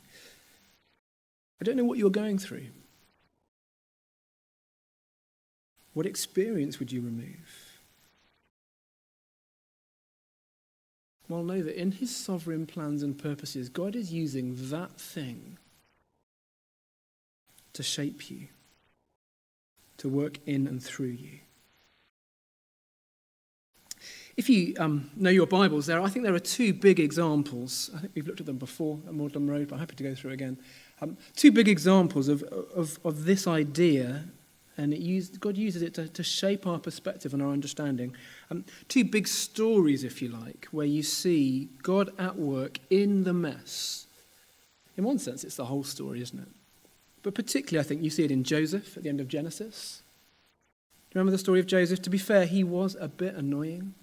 I 1.61 1.65
don't 1.65 1.77
know 1.77 1.85
what 1.85 1.99
you're 1.99 2.11
going 2.11 2.39
through. 2.39 2.67
What 5.93 6.07
experience 6.07 6.79
would 6.79 6.93
you 6.93 7.01
remove? 7.01 7.60
Well, 11.31 11.45
know 11.45 11.63
that 11.63 11.81
in 11.81 11.93
his 11.93 12.15
sovereign 12.15 12.67
plans 12.67 13.05
and 13.05 13.17
purposes, 13.17 13.69
God 13.69 13.95
is 13.95 14.13
using 14.13 14.57
that 14.71 15.01
thing 15.01 15.59
to 17.73 17.85
shape 17.85 18.29
you, 18.29 18.49
to 19.99 20.09
work 20.09 20.39
in 20.45 20.67
and 20.67 20.83
through 20.83 21.07
you. 21.07 21.39
If 24.37 24.51
you 24.51 24.75
um, 24.81 25.13
know 25.15 25.31
your 25.31 25.47
Bibles, 25.47 25.87
there 25.87 26.03
I 26.03 26.09
think 26.09 26.25
there 26.25 26.35
are 26.35 26.41
two 26.41 26.75
big 26.75 26.99
examples. 26.99 27.91
I 27.95 28.01
think 28.01 28.13
we've 28.17 28.27
looked 28.27 28.41
at 28.41 28.47
them 28.47 28.59
before 28.59 28.99
at 29.07 29.15
Magdalen 29.15 29.49
Road, 29.49 29.69
but 29.69 29.77
I'm 29.77 29.81
happy 29.81 29.95
to 29.95 30.03
go 30.03 30.17
through 30.17 30.33
again. 30.33 30.59
Um, 31.01 31.17
two 31.37 31.53
big 31.53 31.69
examples 31.69 32.27
of, 32.27 32.43
of, 32.43 32.99
of 33.05 33.25
this 33.25 33.47
idea 33.47 34.25
and 34.77 34.97
used, 34.97 35.41
God 35.41 35.57
uses 35.57 35.83
it 35.83 35.95
to, 35.95 36.09
to, 36.09 36.23
shape 36.23 36.67
our 36.67 36.79
perspective 36.79 37.35
and 37.35 37.43
our 37.43 37.53
understanding. 37.53 38.15
Um, 38.51 38.65
two 38.89 39.05
big 39.05 39.29
stories, 39.29 40.05
if 40.05 40.23
you 40.23 40.29
like, 40.29 40.69
where 40.71 40.87
you 40.87 41.03
see 41.03 41.69
God 41.83 42.11
at 42.19 42.37
work 42.37 42.79
in 42.89 43.25
the 43.25 43.33
mess. 43.33 44.07
In 44.97 45.05
one 45.05 45.19
sense, 45.19 45.45
it's 45.45 45.57
the 45.57 45.67
whole 45.67 45.85
story, 45.85 46.23
isn't 46.23 46.39
it? 46.39 46.49
But 47.23 47.35
particularly, 47.35 47.85
I 47.85 47.87
think 47.87 48.03
you 48.03 48.11
see 48.11 48.25
it 48.25 48.31
in 48.31 48.45
Joseph 48.45 48.97
at 48.97 49.03
the 49.03 49.09
end 49.09 49.21
of 49.21 49.29
Genesis. 49.29 50.03
Do 51.11 51.17
you 51.17 51.21
remember 51.21 51.33
the 51.33 51.39
story 51.39 51.61
of 51.61 51.67
Joseph? 51.67 52.01
To 52.03 52.11
be 52.11 52.19
fair, 52.19 52.47
he 52.47 52.65
was 52.65 52.97
a 52.99 53.09
bit 53.09 53.35
annoying. 53.35 53.95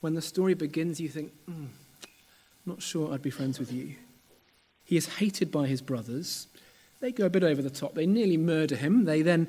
When 0.00 0.14
the 0.14 0.22
story 0.22 0.54
begins, 0.54 1.00
you 1.00 1.08
think, 1.08 1.32
mm, 1.48 1.68
not 2.66 2.82
sure 2.82 3.12
I'd 3.12 3.22
be 3.22 3.30
friends 3.30 3.58
with 3.58 3.72
you. 3.72 3.94
He 4.84 4.96
is 4.96 5.06
hated 5.06 5.50
by 5.50 5.66
his 5.66 5.82
brothers. 5.82 6.46
They 7.00 7.12
go 7.12 7.26
a 7.26 7.30
bit 7.30 7.44
over 7.44 7.62
the 7.62 7.70
top. 7.70 7.94
They 7.94 8.06
nearly 8.06 8.36
murder 8.36 8.76
him. 8.76 9.04
They 9.04 9.22
then 9.22 9.48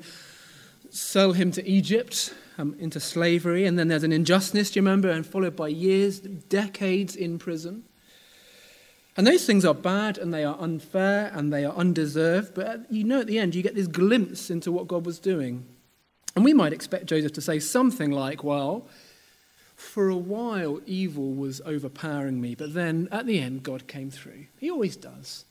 sell 0.90 1.32
him 1.32 1.50
to 1.52 1.68
Egypt 1.68 2.32
um, 2.58 2.76
into 2.78 3.00
slavery. 3.00 3.66
And 3.66 3.78
then 3.78 3.88
there's 3.88 4.04
an 4.04 4.12
injustice, 4.12 4.70
do 4.70 4.78
you 4.78 4.82
remember? 4.82 5.10
And 5.10 5.26
followed 5.26 5.56
by 5.56 5.68
years, 5.68 6.20
decades 6.20 7.16
in 7.16 7.38
prison. 7.38 7.84
And 9.16 9.26
those 9.26 9.44
things 9.44 9.64
are 9.64 9.74
bad 9.74 10.18
and 10.18 10.32
they 10.32 10.44
are 10.44 10.56
unfair 10.60 11.32
and 11.34 11.52
they 11.52 11.64
are 11.64 11.74
undeserved. 11.74 12.54
But 12.54 12.90
you 12.90 13.04
know, 13.04 13.20
at 13.20 13.26
the 13.26 13.38
end, 13.38 13.54
you 13.54 13.62
get 13.62 13.74
this 13.74 13.88
glimpse 13.88 14.50
into 14.50 14.70
what 14.70 14.88
God 14.88 15.04
was 15.04 15.18
doing. 15.18 15.66
And 16.36 16.44
we 16.44 16.54
might 16.54 16.72
expect 16.72 17.06
Joseph 17.06 17.32
to 17.32 17.40
say 17.40 17.58
something 17.58 18.12
like, 18.12 18.44
Well, 18.44 18.86
for 19.74 20.08
a 20.08 20.16
while, 20.16 20.80
evil 20.86 21.32
was 21.32 21.60
overpowering 21.66 22.40
me, 22.40 22.54
but 22.54 22.74
then 22.74 23.08
at 23.10 23.26
the 23.26 23.40
end, 23.40 23.62
God 23.62 23.88
came 23.88 24.10
through. 24.10 24.46
He 24.58 24.70
always 24.70 24.94
does. 24.96 25.44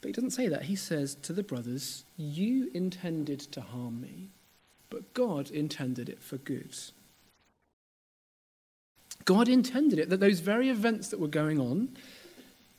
But 0.00 0.08
he 0.08 0.12
doesn't 0.12 0.30
say 0.30 0.48
that. 0.48 0.62
He 0.62 0.76
says 0.76 1.14
to 1.22 1.32
the 1.32 1.42
brothers, 1.42 2.04
You 2.16 2.70
intended 2.72 3.40
to 3.40 3.60
harm 3.60 4.00
me, 4.00 4.28
but 4.90 5.12
God 5.14 5.50
intended 5.50 6.08
it 6.08 6.22
for 6.22 6.36
good. 6.36 6.76
God 9.24 9.48
intended 9.48 9.98
it 9.98 10.08
that 10.08 10.20
those 10.20 10.40
very 10.40 10.70
events 10.70 11.08
that 11.08 11.20
were 11.20 11.28
going 11.28 11.60
on, 11.60 11.90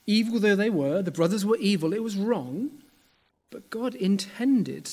evil 0.07 0.39
though 0.39 0.55
they 0.55 0.69
were, 0.69 1.01
the 1.01 1.11
brothers 1.11 1.45
were 1.45 1.57
evil, 1.57 1.93
it 1.93 2.03
was 2.03 2.15
wrong, 2.15 2.71
but 3.51 3.69
God 3.69 3.95
intended 3.95 4.89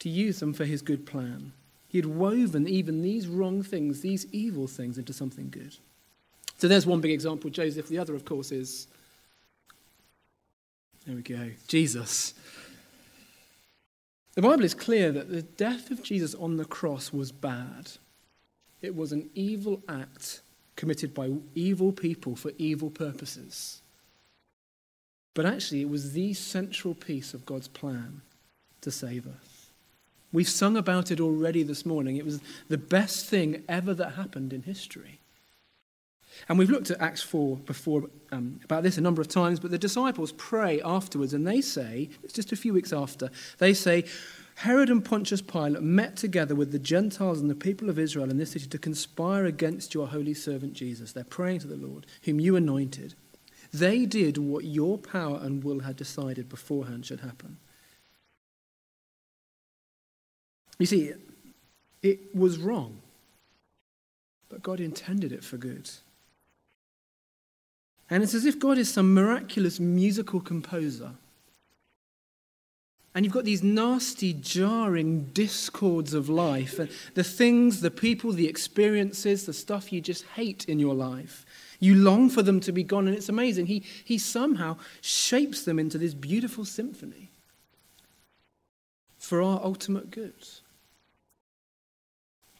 to 0.00 0.08
use 0.08 0.40
them 0.40 0.52
for 0.52 0.64
his 0.64 0.82
good 0.82 1.06
plan. 1.06 1.52
He 1.88 1.98
had 1.98 2.06
woven 2.06 2.68
even 2.68 3.02
these 3.02 3.28
wrong 3.28 3.62
things, 3.62 4.00
these 4.00 4.26
evil 4.32 4.66
things, 4.66 4.98
into 4.98 5.12
something 5.12 5.48
good. 5.50 5.76
So 6.58 6.68
there's 6.68 6.86
one 6.86 7.00
big 7.00 7.12
example, 7.12 7.48
Joseph. 7.50 7.88
The 7.88 7.98
other, 7.98 8.14
of 8.14 8.24
course, 8.24 8.50
is 8.50 8.88
there 11.06 11.16
we 11.16 11.22
go, 11.22 11.50
Jesus. 11.68 12.34
The 14.34 14.42
Bible 14.42 14.64
is 14.64 14.74
clear 14.74 15.12
that 15.12 15.30
the 15.30 15.42
death 15.42 15.90
of 15.90 16.02
Jesus 16.02 16.34
on 16.34 16.56
the 16.56 16.64
cross 16.64 17.12
was 17.12 17.32
bad. 17.32 17.92
It 18.82 18.94
was 18.94 19.12
an 19.12 19.30
evil 19.34 19.82
act 19.88 20.42
committed 20.76 21.14
by 21.14 21.30
evil 21.54 21.92
people 21.92 22.36
for 22.36 22.52
evil 22.58 22.90
purposes. 22.90 23.80
But 25.32 25.46
actually, 25.46 25.82
it 25.82 25.88
was 25.88 26.12
the 26.12 26.34
central 26.34 26.94
piece 26.94 27.34
of 27.34 27.46
God's 27.46 27.68
plan 27.68 28.20
to 28.82 28.90
save 28.90 29.26
us. 29.26 29.70
We've 30.32 30.48
sung 30.48 30.76
about 30.76 31.10
it 31.10 31.20
already 31.20 31.62
this 31.62 31.86
morning. 31.86 32.16
It 32.16 32.24
was 32.24 32.40
the 32.68 32.78
best 32.78 33.26
thing 33.26 33.62
ever 33.68 33.94
that 33.94 34.12
happened 34.12 34.52
in 34.52 34.62
history. 34.62 35.20
And 36.48 36.58
we've 36.58 36.70
looked 36.70 36.90
at 36.90 37.00
Acts 37.00 37.22
4 37.22 37.56
before 37.58 38.08
um, 38.32 38.60
about 38.64 38.82
this 38.82 38.98
a 38.98 39.00
number 39.00 39.20
of 39.20 39.28
times, 39.28 39.60
but 39.60 39.70
the 39.70 39.78
disciples 39.78 40.32
pray 40.32 40.80
afterwards 40.82 41.34
and 41.34 41.46
they 41.46 41.60
say, 41.60 42.08
it's 42.22 42.32
just 42.32 42.52
a 42.52 42.56
few 42.56 42.72
weeks 42.72 42.92
after, 42.92 43.30
they 43.58 43.74
say, 43.74 44.04
Herod 44.56 44.88
and 44.88 45.04
Pontius 45.04 45.42
Pilate 45.42 45.82
met 45.82 46.16
together 46.16 46.54
with 46.54 46.72
the 46.72 46.78
Gentiles 46.78 47.40
and 47.40 47.50
the 47.50 47.54
people 47.54 47.90
of 47.90 47.98
Israel 47.98 48.30
in 48.30 48.38
this 48.38 48.52
city 48.52 48.66
to 48.66 48.78
conspire 48.78 49.44
against 49.44 49.92
your 49.92 50.08
holy 50.08 50.32
servant 50.32 50.72
Jesus. 50.72 51.12
They're 51.12 51.24
praying 51.24 51.60
to 51.60 51.66
the 51.66 51.76
Lord, 51.76 52.06
whom 52.22 52.40
you 52.40 52.56
anointed. 52.56 53.14
They 53.72 54.06
did 54.06 54.38
what 54.38 54.64
your 54.64 54.96
power 54.96 55.38
and 55.42 55.62
will 55.62 55.80
had 55.80 55.96
decided 55.96 56.48
beforehand 56.48 57.04
should 57.04 57.20
happen. 57.20 57.58
You 60.78 60.86
see, 60.86 61.12
it 62.02 62.34
was 62.34 62.58
wrong, 62.58 63.02
but 64.48 64.62
God 64.62 64.80
intended 64.80 65.32
it 65.32 65.44
for 65.44 65.58
good. 65.58 65.90
And 68.08 68.22
it's 68.22 68.34
as 68.34 68.44
if 68.44 68.58
God 68.58 68.78
is 68.78 68.92
some 68.92 69.14
miraculous 69.14 69.80
musical 69.80 70.40
composer 70.40 71.12
and 73.16 73.24
you've 73.24 73.32
got 73.32 73.46
these 73.46 73.62
nasty, 73.62 74.34
jarring 74.34 75.30
discords 75.32 76.12
of 76.12 76.28
life, 76.28 76.78
and 76.78 76.90
the 77.14 77.24
things, 77.24 77.80
the 77.80 77.90
people, 77.90 78.30
the 78.30 78.46
experiences, 78.46 79.46
the 79.46 79.54
stuff 79.54 79.90
you 79.90 80.02
just 80.02 80.26
hate 80.34 80.66
in 80.66 80.78
your 80.78 80.94
life. 80.94 81.46
You 81.80 81.94
long 81.94 82.28
for 82.28 82.42
them 82.42 82.60
to 82.60 82.72
be 82.72 82.82
gone, 82.82 83.08
and 83.08 83.16
it's 83.16 83.30
amazing. 83.30 83.66
He, 83.66 83.84
he 84.04 84.18
somehow 84.18 84.76
shapes 85.00 85.64
them 85.64 85.78
into 85.78 85.96
this 85.96 86.12
beautiful 86.12 86.66
symphony 86.66 87.30
for 89.16 89.40
our 89.40 89.62
ultimate 89.64 90.10
good. 90.10 90.34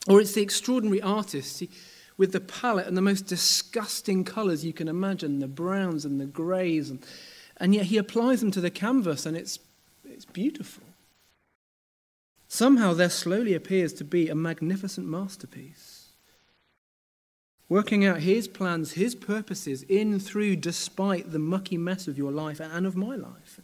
Or 0.09 0.23
it's 0.23 0.33
the 0.33 0.41
extraordinary 0.41 1.03
artist 1.03 1.63
with 2.17 2.33
the 2.33 2.41
palette 2.41 2.87
and 2.87 2.97
the 2.97 3.03
most 3.03 3.27
disgusting 3.27 4.25
colours 4.25 4.65
you 4.65 4.73
can 4.73 4.89
imagine 4.89 5.39
the 5.39 5.47
browns 5.47 6.05
and 6.05 6.21
the 6.21 6.27
greys, 6.27 6.91
and, 6.91 7.05
and 7.59 7.75
yet 7.75 7.87
he 7.87 7.99
applies 7.99 8.41
them 8.41 8.51
to 8.51 8.61
the 8.61 8.71
canvas, 8.71 9.27
and 9.27 9.37
it's 9.37 9.59
it's 10.09 10.25
beautiful. 10.25 10.85
Somehow 12.49 12.95
there 12.95 13.11
slowly 13.11 13.55
appears 13.55 13.93
to 13.95 14.05
be 14.05 14.29
a 14.29 14.35
magnificent 14.35 15.07
masterpiece. 15.07 16.11
Working 17.69 18.05
out 18.05 18.21
his 18.21 18.47
plans, 18.47 18.93
his 18.93 19.15
purposes 19.15 19.83
in, 19.83 20.21
through, 20.21 20.57
despite 20.57 21.33
the 21.33 21.41
mucky 21.41 21.77
mess 21.77 22.07
of 22.07 22.17
your 22.17 22.31
life 22.31 22.61
and 22.61 22.87
of 22.87 22.97
my 22.97 23.17
life. 23.17 23.61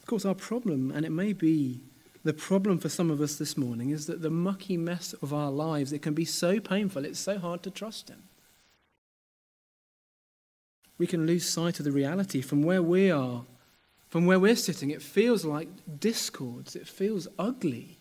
Of 0.00 0.06
course, 0.06 0.24
our 0.24 0.34
problem, 0.34 0.90
and 0.90 1.04
it 1.04 1.12
may 1.12 1.34
be 1.34 1.82
the 2.24 2.32
problem 2.32 2.78
for 2.78 2.88
some 2.88 3.10
of 3.10 3.20
us 3.20 3.36
this 3.36 3.56
morning, 3.56 3.90
is 3.90 4.06
that 4.06 4.22
the 4.22 4.30
mucky 4.30 4.76
mess 4.76 5.12
of 5.14 5.32
our 5.32 5.50
lives, 5.50 5.92
it 5.92 6.02
can 6.02 6.14
be 6.14 6.24
so 6.24 6.60
painful, 6.60 7.04
it's 7.04 7.20
so 7.20 7.38
hard 7.38 7.62
to 7.62 7.70
trust 7.70 8.08
him. 8.08 8.24
We 10.98 11.06
can 11.06 11.26
lose 11.26 11.48
sight 11.48 11.78
of 11.78 11.84
the 11.84 11.92
reality 11.92 12.40
from 12.40 12.62
where 12.62 12.82
we 12.82 13.10
are 13.10 13.44
from 14.08 14.24
where 14.24 14.38
we're 14.38 14.56
sitting, 14.56 14.90
it 14.90 15.02
feels 15.02 15.44
like 15.44 15.68
discords. 16.00 16.74
It 16.74 16.88
feels 16.88 17.28
ugly. 17.38 17.98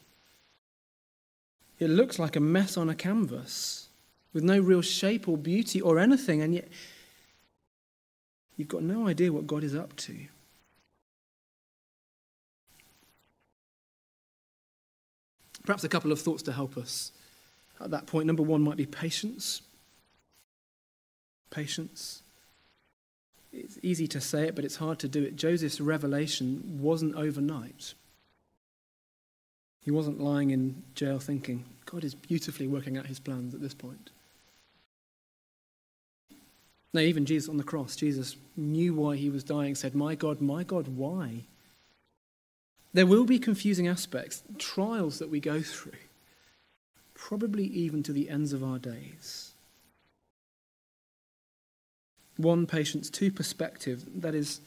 It 1.80 1.90
looks 1.90 2.18
like 2.18 2.36
a 2.36 2.40
mess 2.40 2.78
on 2.78 2.90
a 2.90 2.96
canvas 2.96 3.90
with 4.34 4.44
no 4.44 4.60
real 4.60 4.82
shape 4.82 5.28
or 5.28 5.38
beauty 5.38 5.82
or 5.82 6.00
anything, 6.00 6.42
and 6.42 6.54
yet 6.54 6.70
you've 8.56 8.70
got 8.70 8.84
no 8.84 9.08
idea 9.08 9.34
what 9.34 9.48
God 9.48 9.64
is 9.64 9.76
up 9.76 9.96
to. 9.98 10.16
Perhaps 15.68 15.84
a 15.84 15.90
couple 15.90 16.14
of 16.14 16.22
thoughts 16.22 16.44
to 16.44 16.54
help 16.54 16.78
us 16.78 17.12
at 17.82 17.92
that 17.92 18.06
point. 18.06 18.26
Number 18.26 18.42
one 18.42 18.62
might 18.62 18.78
be 18.78 18.86
patience. 18.86 19.62
Patience. 21.50 22.24
It's 23.52 23.78
easy 23.84 24.08
to 24.08 24.22
say 24.22 24.48
it, 24.48 24.56
but 24.56 24.64
it's 24.64 24.78
hard 24.78 24.98
to 25.00 25.10
do 25.10 25.22
it. 25.24 25.36
Joseph's 25.36 25.82
revelation 25.82 26.80
wasn't 26.82 27.16
overnight. 27.16 27.96
He 29.84 29.92
wasn't 29.92 30.22
lying 30.22 30.52
in 30.52 30.84
jail 30.96 31.20
thinking, 31.20 31.66
God 31.86 32.06
is 32.06 32.16
beautifully 32.16 32.68
working 32.68 32.98
out 32.98 33.08
his 33.08 33.20
plans 33.20 33.54
at 33.54 33.60
this 33.60 33.74
point. 33.74 34.12
No, 36.94 37.02
even 37.02 37.26
Jesus 37.26 37.50
on 37.50 37.58
the 37.58 37.64
cross, 37.64 37.98
Jesus 37.98 38.38
knew 38.56 38.94
why 38.94 39.18
he 39.18 39.30
was 39.30 39.44
dying, 39.44 39.76
said, 39.76 39.96
My 39.96 40.16
God, 40.16 40.40
my 40.40 40.64
God, 40.64 40.88
why? 40.88 41.44
There 42.98 43.06
will 43.06 43.26
be 43.26 43.38
confusing 43.38 43.88
aspects, 43.88 44.42
trials 44.58 45.20
that 45.20 45.30
we 45.30 45.40
go 45.40 45.62
through, 45.62 46.00
probably 47.14 47.66
even 47.66 48.02
to 48.02 48.12
the 48.12 48.28
ends 48.28 48.54
of 48.54 48.64
our 48.64 48.80
days. 48.80 49.52
One, 52.38 52.66
patient's 52.66 53.12
Two, 53.12 53.32
perspective. 53.32 54.04
That 54.16 54.34
is, 54.34 54.62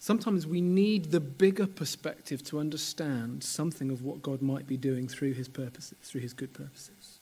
sometimes 0.00 0.44
we 0.44 0.60
need 0.60 1.12
the 1.12 1.20
bigger 1.20 1.68
perspective 1.68 2.42
to 2.46 2.58
understand 2.58 3.44
something 3.44 3.92
of 3.92 4.02
what 4.02 4.22
God 4.22 4.42
might 4.42 4.66
be 4.66 4.76
doing 4.76 5.06
through 5.06 5.34
his 5.34 5.46
purposes, 5.46 5.98
through 6.02 6.22
his 6.22 6.32
good 6.32 6.52
purposes. 6.52 7.20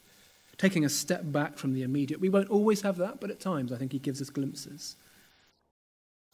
Taking 0.56 0.86
a 0.86 0.88
step 0.88 1.20
back 1.24 1.58
from 1.58 1.74
the 1.74 1.82
immediate. 1.82 2.18
We 2.18 2.30
won't 2.30 2.48
always 2.48 2.80
have 2.80 2.96
that, 2.96 3.20
but 3.20 3.28
at 3.28 3.40
times 3.40 3.72
I 3.72 3.76
think 3.76 3.92
he 3.92 3.98
gives 3.98 4.22
us 4.22 4.30
glimpses. 4.30 4.96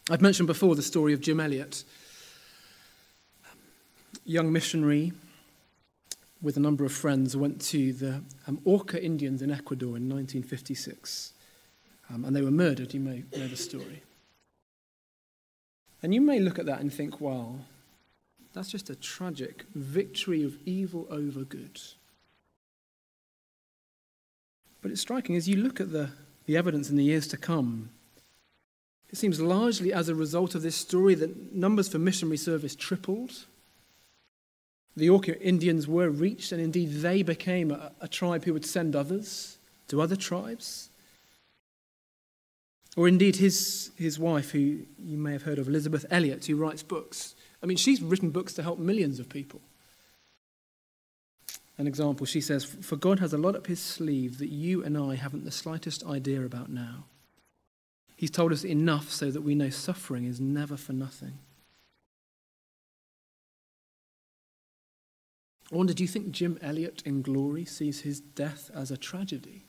I've 0.09 0.23
mentioned 0.23 0.47
before 0.47 0.77
the 0.77 0.83
story 0.83 1.13
of 1.13 1.21
Jim 1.21 1.41
Elliot, 1.41 1.83
young 4.27 4.53
missionary 4.53 5.13
with 6.43 6.57
a 6.57 6.61
number 6.61 6.85
of 6.85 6.93
friends 6.93 7.37
went 7.37 7.61
to 7.61 7.93
the 7.93 8.23
um, 8.47 8.61
Auca 8.65 9.03
Indians 9.03 9.41
in 9.43 9.51
Ecuador 9.51 9.97
in 9.97 10.09
1956. 10.09 11.33
Um, 12.11 12.25
and 12.25 12.37
they 12.37 12.43
were 12.43 12.51
murdered. 12.51 12.93
You 12.95 13.01
may 13.01 13.25
know 13.37 13.49
the 13.49 13.57
story. 13.57 14.03
And 16.03 16.15
you 16.15 16.21
may 16.21 16.39
look 16.39 16.59
at 16.59 16.67
that 16.67 16.81
and 16.81 16.93
think, 16.93 17.21
wow, 17.21 17.57
that's 18.53 18.71
just 18.71 18.91
a 18.91 18.95
tragic 18.95 19.65
victory 19.75 20.45
of 20.45 20.57
evil 20.65 21.07
over 21.11 21.41
good. 21.41 21.81
But 24.83 24.91
it's 24.91 25.01
striking 25.01 25.37
as 25.37 25.49
you 25.49 25.57
look 25.57 25.81
at 25.81 25.91
the, 25.91 26.11
the 26.45 26.57
evidence 26.57 26.91
in 26.91 26.97
the 26.97 27.05
years 27.05 27.27
to 27.29 27.37
come. 27.37 27.91
It 29.11 29.17
seems 29.17 29.41
largely 29.41 29.93
as 29.93 30.09
a 30.09 30.15
result 30.15 30.55
of 30.55 30.63
this 30.63 30.77
story 30.77 31.15
that 31.17 31.55
numbers 31.55 31.89
for 31.89 31.99
missionary 31.99 32.37
service 32.37 32.77
tripled. 32.77 33.47
The 34.97 35.11
Auca 35.11 35.39
Indians 35.41 35.87
were 35.87 36.09
reached, 36.09 36.53
and 36.53 36.61
indeed 36.61 36.87
they 37.03 37.23
became 37.23 37.71
a, 37.71 37.93
a 38.01 38.09
tribe 38.09 38.45
who 38.45 38.55
would 38.55 38.65
send 38.65 38.97
others 38.97 39.59
to 39.89 40.01
other 40.01 40.17
tribes. 40.17 40.89
Or 42.97 43.07
indeed 43.07 43.37
his, 43.37 43.91
his 43.97 44.19
wife, 44.19 44.53
who 44.53 44.79
you 44.99 45.19
may 45.19 45.33
have 45.33 45.43
heard 45.43 45.59
of, 45.59 45.69
Elisabeth 45.69 46.07
Elliot, 46.11 46.47
who 46.47 46.57
writes 46.57 46.83
books. 46.83 47.35
I 47.63 47.67
mean, 47.67 47.77
she's 47.77 48.01
written 48.01 48.31
books 48.31 48.55
to 48.55 48.63
help 48.63 48.79
millions 48.79 49.21
of 49.21 49.29
people. 49.29 49.61
An 51.77 51.87
example, 51.87 52.25
she 52.25 52.41
says, 52.41 52.65
For 52.65 52.97
God 52.97 53.19
has 53.21 53.35
a 53.35 53.39
lot 53.39 53.55
up 53.55 53.67
his 53.67 53.81
sleeve 53.81 54.39
that 54.39 54.49
you 54.49 54.83
and 54.83 54.97
I 54.97 55.17
haven't 55.17 55.45
the 55.45 55.51
slightest 55.51 56.07
idea 56.07 56.43
about 56.43 56.71
now. 56.71 57.05
He's 58.17 58.31
told 58.31 58.51
us 58.51 58.65
enough 58.65 59.11
so 59.11 59.31
that 59.31 59.43
we 59.43 59.55
know 59.55 59.69
suffering 59.69 60.25
is 60.25 60.41
never 60.41 60.79
for 60.79 60.95
nothing. 60.95 61.39
I 65.73 65.77
wonder, 65.77 65.93
do 65.93 66.05
you 66.05 66.09
think 66.09 66.31
Jim 66.31 66.59
Elliot 66.63 67.03
in 67.05 67.23
glory 67.23 67.65
sees 67.65 68.03
his 68.03 68.21
death 68.21 68.71
as 68.73 68.91
a 68.91 68.97
tragedy? 68.97 69.65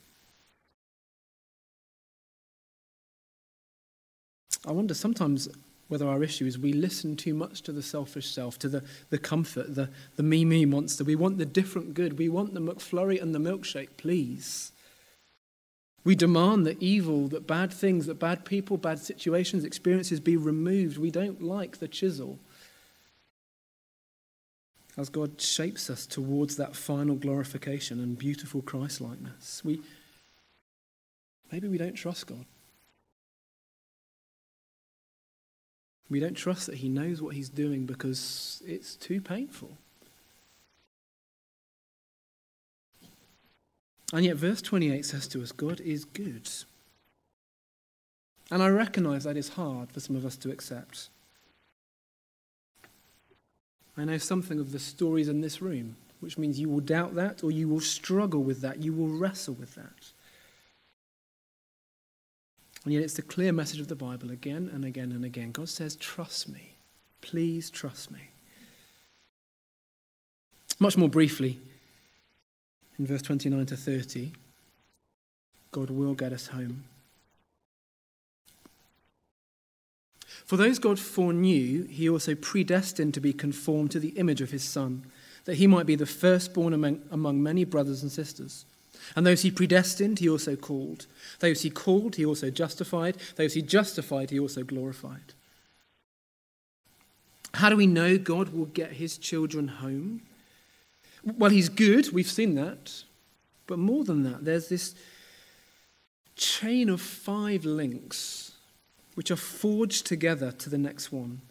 I 4.66 4.72
wonder 4.72 4.94
sometimes 4.94 5.48
whether 5.88 6.08
our 6.08 6.22
issue 6.24 6.46
is 6.46 6.60
we 6.60 6.74
listen 6.74 7.16
too 7.16 7.34
much 7.34 7.62
to 7.64 7.72
the 7.72 7.82
selfish 7.82 8.30
self, 8.30 8.60
to 8.60 8.70
the, 8.70 8.84
the 9.10 9.18
comfort, 9.18 9.74
the, 9.74 9.90
the 10.18 10.24
me 10.24 10.44
me 10.46 10.66
monster. 10.66 11.04
We 11.04 11.16
want 11.16 11.38
the 11.38 11.46
different 11.46 11.94
good. 11.94 12.18
We 12.18 12.30
want 12.30 12.54
the 12.54 12.60
McFlurry 12.60 13.22
and 13.22 13.34
the 13.34 13.40
milkshake, 13.40 13.98
please. 13.98 14.74
We 16.04 16.16
demand 16.16 16.66
that 16.66 16.82
evil, 16.82 17.28
that 17.30 17.48
bad 17.48 17.72
things, 17.72 18.06
that 18.06 18.20
bad 18.20 18.46
people, 18.46 18.78
bad 18.78 19.00
situations, 19.00 19.64
experiences 19.64 20.20
be 20.20 20.38
removed. 20.38 20.98
We 20.98 21.12
don't 21.12 21.42
like 21.42 21.78
the 21.78 21.88
chisel. 21.88 22.40
As 24.98 25.10
God 25.10 25.40
shapes 25.40 25.92
us 25.92 26.08
towards 26.08 26.58
that 26.58 26.76
final 26.76 27.16
glorification 27.16 28.00
and 28.00 28.18
beautiful 28.18 28.64
Christlikeness, 28.64 29.64
we 29.64 29.80
maybe 31.52 31.68
we 31.68 31.78
don't 31.78 31.94
trust 31.94 32.26
God. 32.26 32.46
We 36.10 36.20
don't 36.20 36.36
trust 36.36 36.66
that 36.66 36.76
He 36.76 36.90
knows 36.90 37.22
what 37.22 37.36
He's 37.36 37.50
doing 37.50 37.86
because 37.86 38.64
it's 38.66 38.96
too 38.96 39.22
painful. 39.22 39.78
And 44.14 44.24
yet, 44.24 44.38
verse 44.38 44.62
28 44.62 45.06
says 45.06 45.28
to 45.30 45.44
us, 45.44 45.52
God 45.52 45.82
is 45.82 46.06
good. 46.06 46.50
And 48.50 48.64
I 48.64 48.70
recognize 48.70 49.26
that 49.26 49.36
is 49.36 49.50
hard 49.50 49.92
for 49.92 50.00
some 50.00 50.16
of 50.16 50.26
us 50.26 50.38
to 50.38 50.50
accept. 50.50 51.10
I 53.98 54.06
know 54.06 54.18
something 54.18 54.60
of 54.60 54.72
the 54.72 54.80
stories 54.80 55.28
in 55.28 55.42
this 55.42 55.62
room, 55.62 55.96
which 56.20 56.38
means 56.38 56.60
you 56.60 56.70
will 56.70 56.80
doubt 56.80 57.16
that 57.16 57.44
or 57.44 57.52
you 57.52 57.68
will 57.68 57.80
struggle 57.80 58.44
with 58.44 58.62
that, 58.62 58.82
you 58.82 58.94
will 58.94 59.08
wrestle 59.08 59.56
with 59.56 59.74
that. 59.76 60.12
And 62.86 62.94
yet, 62.94 63.04
it's 63.04 63.16
the 63.16 63.22
clear 63.22 63.52
message 63.52 63.80
of 63.80 63.88
the 63.88 63.96
Bible 63.96 64.32
again 64.32 64.70
and 64.74 64.86
again 64.86 65.12
and 65.12 65.26
again. 65.26 65.52
God 65.52 65.68
says, 65.68 65.96
Trust 65.96 66.48
me. 66.48 66.76
Please 67.22 67.70
trust 67.70 68.12
me. 68.12 68.20
Much 70.80 70.96
more 70.96 71.10
briefly, 71.10 71.60
in 73.00 73.06
verse 73.06 73.24
29 73.24 73.66
to 73.66 73.76
30, 73.76 74.32
God 75.72 75.90
will 75.90 76.14
get 76.14 76.32
us 76.32 76.48
home. 76.48 76.84
For 80.48 80.56
those 80.56 80.80
God 80.80 80.98
foreknew, 80.98 81.84
he 81.88 82.10
also 82.10 82.34
predestined 82.34 83.14
to 83.14 83.20
be 83.20 83.34
conformed 83.34 83.92
to 83.92 84.00
the 84.00 84.18
image 84.18 84.40
of 84.40 84.52
his 84.52 84.64
Son, 84.64 85.06
that 85.44 85.58
he 85.58 85.68
might 85.68 85.86
be 85.86 85.96
the 85.96 86.06
firstborn 86.06 86.74
among, 86.74 87.02
among 87.12 87.44
many 87.44 87.66
brothers 87.66 88.02
and 88.02 88.10
sisters. 88.10 88.66
And 89.16 89.28
those 89.28 89.42
he 89.42 89.52
predestined, 89.52 90.20
he 90.20 90.30
also 90.30 90.56
called. 90.56 91.06
Those 91.40 91.64
he 91.64 91.70
called, 91.70 92.16
he 92.16 92.26
also 92.26 92.50
justified. 92.50 93.18
Those 93.36 93.56
he 93.56 93.62
justified, 93.62 94.30
he 94.30 94.40
also 94.40 94.64
glorified. 94.64 95.34
How 97.56 97.70
do 97.70 97.76
we 97.76 97.88
know 97.88 98.18
God 98.18 98.54
will 98.54 98.66
get 98.68 98.94
his 98.94 99.18
children 99.18 99.68
home? 99.68 100.22
Well, 101.26 101.52
he's 101.52 101.68
good, 101.68 102.14
we've 102.14 102.26
seen 102.26 102.56
that. 102.56 103.04
But 103.66 103.80
more 103.80 104.06
than 104.06 104.24
that, 104.24 104.46
there's 104.46 104.70
this 104.70 104.96
chain 106.38 106.88
of 106.88 107.02
five 107.02 107.66
links 107.66 108.47
which 109.18 109.32
are 109.32 109.36
forged 109.36 110.06
together 110.06 110.52
to 110.52 110.70
the 110.70 110.78
next 110.78 111.12
one. 111.12 111.42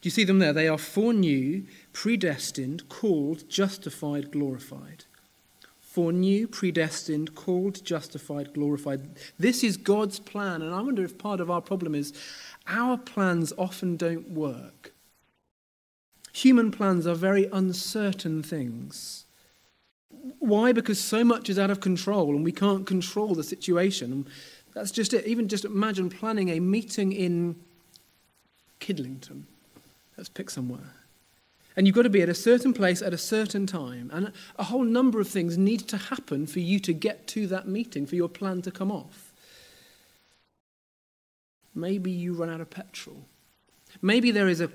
Do 0.00 0.06
you 0.06 0.10
see 0.10 0.24
them 0.24 0.38
there? 0.38 0.52
They 0.52 0.68
are 0.68 0.78
foreknew, 0.78 1.64
predestined, 1.92 2.88
called, 2.88 3.48
justified, 3.50 4.30
glorified 4.30 5.04
foreknew, 5.90 6.46
predestined, 6.46 7.34
called, 7.34 7.84
justified, 7.84 8.54
glorified. 8.54 9.08
This 9.40 9.64
is 9.64 9.76
God's 9.76 10.20
plan. 10.20 10.62
And 10.62 10.72
I 10.72 10.80
wonder 10.80 11.04
if 11.04 11.18
part 11.18 11.40
of 11.40 11.50
our 11.50 11.60
problem 11.60 11.96
is 11.96 12.12
our 12.68 12.96
plans 12.96 13.52
often 13.58 13.96
don't 13.96 14.30
work. 14.30 14.92
Human 16.32 16.70
plans 16.70 17.08
are 17.08 17.14
very 17.14 17.46
uncertain 17.52 18.40
things. 18.40 19.24
Why? 20.38 20.70
Because 20.70 21.00
so 21.00 21.24
much 21.24 21.50
is 21.50 21.58
out 21.58 21.70
of 21.70 21.80
control 21.80 22.36
and 22.36 22.44
we 22.44 22.52
can't 22.52 22.86
control 22.86 23.34
the 23.34 23.42
situation. 23.42 24.28
That's 24.74 24.90
just 24.90 25.12
it. 25.12 25.26
Even 25.26 25.48
just 25.48 25.64
imagine 25.64 26.10
planning 26.10 26.48
a 26.50 26.60
meeting 26.60 27.12
in 27.12 27.56
Kidlington. 28.80 29.44
Let's 30.16 30.28
pick 30.28 30.50
somewhere. 30.50 30.94
And 31.76 31.86
you've 31.86 31.96
got 31.96 32.02
to 32.02 32.10
be 32.10 32.22
at 32.22 32.28
a 32.28 32.34
certain 32.34 32.72
place 32.72 33.00
at 33.00 33.14
a 33.14 33.18
certain 33.18 33.66
time. 33.66 34.10
And 34.12 34.32
a 34.56 34.64
whole 34.64 34.84
number 34.84 35.20
of 35.20 35.28
things 35.28 35.56
need 35.56 35.88
to 35.88 35.96
happen 35.96 36.46
for 36.46 36.60
you 36.60 36.78
to 36.80 36.92
get 36.92 37.26
to 37.28 37.46
that 37.48 37.68
meeting, 37.68 38.06
for 38.06 38.16
your 38.16 38.28
plan 38.28 38.62
to 38.62 38.70
come 38.70 38.90
off. 38.90 39.32
Maybe 41.74 42.10
you 42.10 42.34
run 42.34 42.50
out 42.50 42.60
of 42.60 42.70
petrol. 42.70 43.24
Maybe 44.02 44.30
there 44.30 44.48
is 44.48 44.60
a 44.60 44.70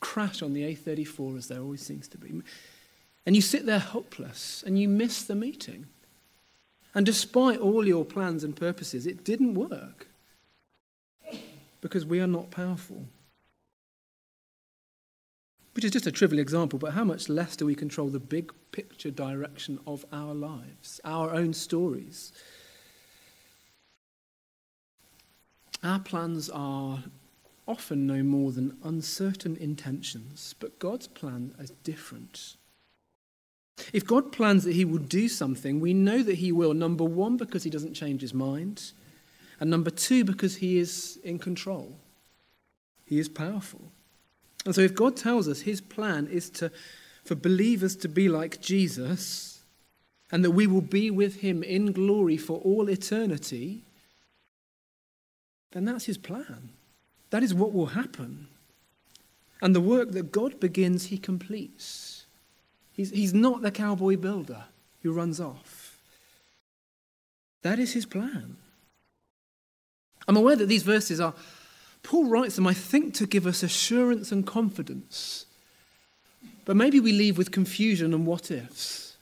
crash 0.00 0.42
on 0.42 0.54
the 0.54 0.62
A34, 0.74 1.36
as 1.36 1.48
there 1.48 1.60
always 1.60 1.82
seems 1.82 2.08
to 2.08 2.18
be. 2.18 2.42
And 3.26 3.36
you 3.36 3.42
sit 3.42 3.66
there 3.66 3.78
hopeless 3.78 4.64
and 4.66 4.78
you 4.78 4.88
miss 4.88 5.22
the 5.22 5.34
meeting. 5.34 5.86
And 6.94 7.06
despite 7.06 7.58
all 7.58 7.86
your 7.86 8.04
plans 8.04 8.42
and 8.42 8.56
purposes, 8.56 9.06
it 9.06 9.24
didn't 9.24 9.54
work 9.54 10.08
because 11.80 12.04
we 12.04 12.20
are 12.20 12.26
not 12.26 12.50
powerful 12.50 13.06
which 15.80 15.84
is 15.84 15.92
just 15.92 16.06
a 16.06 16.12
trivial 16.12 16.40
example, 16.40 16.78
but 16.78 16.92
how 16.92 17.04
much 17.04 17.28
less 17.28 17.56
do 17.56 17.64
we 17.64 17.74
control 17.74 18.08
the 18.08 18.18
big 18.18 18.52
picture 18.72 19.10
direction 19.10 19.78
of 19.86 20.04
our 20.12 20.34
lives, 20.34 21.00
our 21.04 21.32
own 21.32 21.54
stories? 21.54 22.32
Our 25.82 26.00
plans 26.00 26.50
are 26.50 27.04
often 27.66 28.06
no 28.06 28.22
more 28.22 28.52
than 28.52 28.76
uncertain 28.82 29.56
intentions, 29.56 30.54
but 30.58 30.78
God's 30.78 31.06
plan 31.06 31.54
is 31.58 31.70
different. 31.82 32.56
If 33.92 34.06
God 34.06 34.32
plans 34.32 34.64
that 34.64 34.74
He 34.74 34.84
will 34.84 34.98
do 34.98 35.28
something, 35.28 35.80
we 35.80 35.94
know 35.94 36.22
that 36.22 36.36
He 36.36 36.52
will, 36.52 36.74
number 36.74 37.04
one, 37.04 37.36
because 37.36 37.62
He 37.62 37.70
doesn't 37.70 37.94
change 37.94 38.20
His 38.20 38.34
mind, 38.34 38.92
and 39.58 39.70
number 39.70 39.90
two, 39.90 40.24
because 40.24 40.56
He 40.56 40.78
is 40.78 41.18
in 41.24 41.38
control. 41.38 41.96
He 43.04 43.18
is 43.18 43.28
powerful. 43.28 43.90
And 44.64 44.74
so, 44.74 44.82
if 44.82 44.94
God 44.94 45.16
tells 45.16 45.48
us 45.48 45.62
his 45.62 45.80
plan 45.80 46.26
is 46.26 46.50
to, 46.50 46.70
for 47.24 47.34
believers 47.34 47.96
to 47.96 48.08
be 48.08 48.28
like 48.28 48.60
Jesus, 48.60 49.62
and 50.30 50.44
that 50.44 50.52
we 50.52 50.66
will 50.66 50.80
be 50.80 51.10
with 51.10 51.36
him 51.36 51.62
in 51.62 51.92
glory 51.92 52.36
for 52.36 52.58
all 52.58 52.88
eternity, 52.88 53.82
then 55.72 55.86
that's 55.86 56.04
his 56.04 56.18
plan. 56.18 56.70
That 57.30 57.42
is 57.42 57.54
what 57.54 57.72
will 57.72 57.86
happen. 57.86 58.48
And 59.62 59.74
the 59.74 59.80
work 59.80 60.12
that 60.12 60.32
God 60.32 60.60
begins, 60.60 61.06
he 61.06 61.18
completes. 61.18 62.19
He's, 63.00 63.10
he's 63.12 63.32
not 63.32 63.62
the 63.62 63.70
cowboy 63.70 64.18
builder 64.18 64.64
who 65.02 65.10
runs 65.10 65.40
off. 65.40 65.98
That 67.62 67.78
is 67.78 67.94
his 67.94 68.04
plan. 68.04 68.58
I'm 70.28 70.36
aware 70.36 70.54
that 70.56 70.66
these 70.66 70.82
verses 70.82 71.18
are 71.18 71.32
Paul 72.02 72.26
writes 72.26 72.56
them, 72.56 72.66
I 72.66 72.74
think, 72.74 73.14
to 73.14 73.26
give 73.26 73.46
us 73.46 73.62
assurance 73.62 74.32
and 74.32 74.46
confidence. 74.46 75.46
But 76.66 76.76
maybe 76.76 77.00
we 77.00 77.12
leave 77.12 77.38
with 77.38 77.50
confusion 77.50 78.12
and 78.12 78.26
what 78.26 78.50
ifs. 78.50 79.16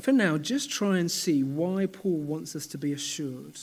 For 0.00 0.10
now, 0.10 0.38
just 0.38 0.70
try 0.70 0.98
and 0.98 1.08
see 1.08 1.44
why 1.44 1.86
Paul 1.86 2.18
wants 2.18 2.56
us 2.56 2.66
to 2.66 2.78
be 2.78 2.92
assured. 2.92 3.60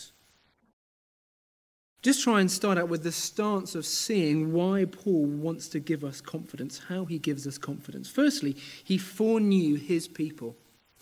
Just 2.08 2.24
try 2.24 2.40
and 2.40 2.50
start 2.50 2.78
out 2.78 2.88
with 2.88 3.04
the 3.04 3.12
stance 3.12 3.76
of 3.76 3.86
seeing 3.86 4.54
why 4.54 4.86
Paul 4.86 5.26
wants 5.26 5.68
to 5.68 5.80
give 5.82 6.06
us 6.06 6.22
confidence, 6.22 6.80
how 6.88 7.04
he 7.04 7.20
gives 7.20 7.46
us 7.46 7.58
confidence. 7.58 8.08
Firstly, 8.08 8.56
he 8.82 8.98
foreknew 8.98 9.76
his 9.76 10.08
people. 10.08 10.56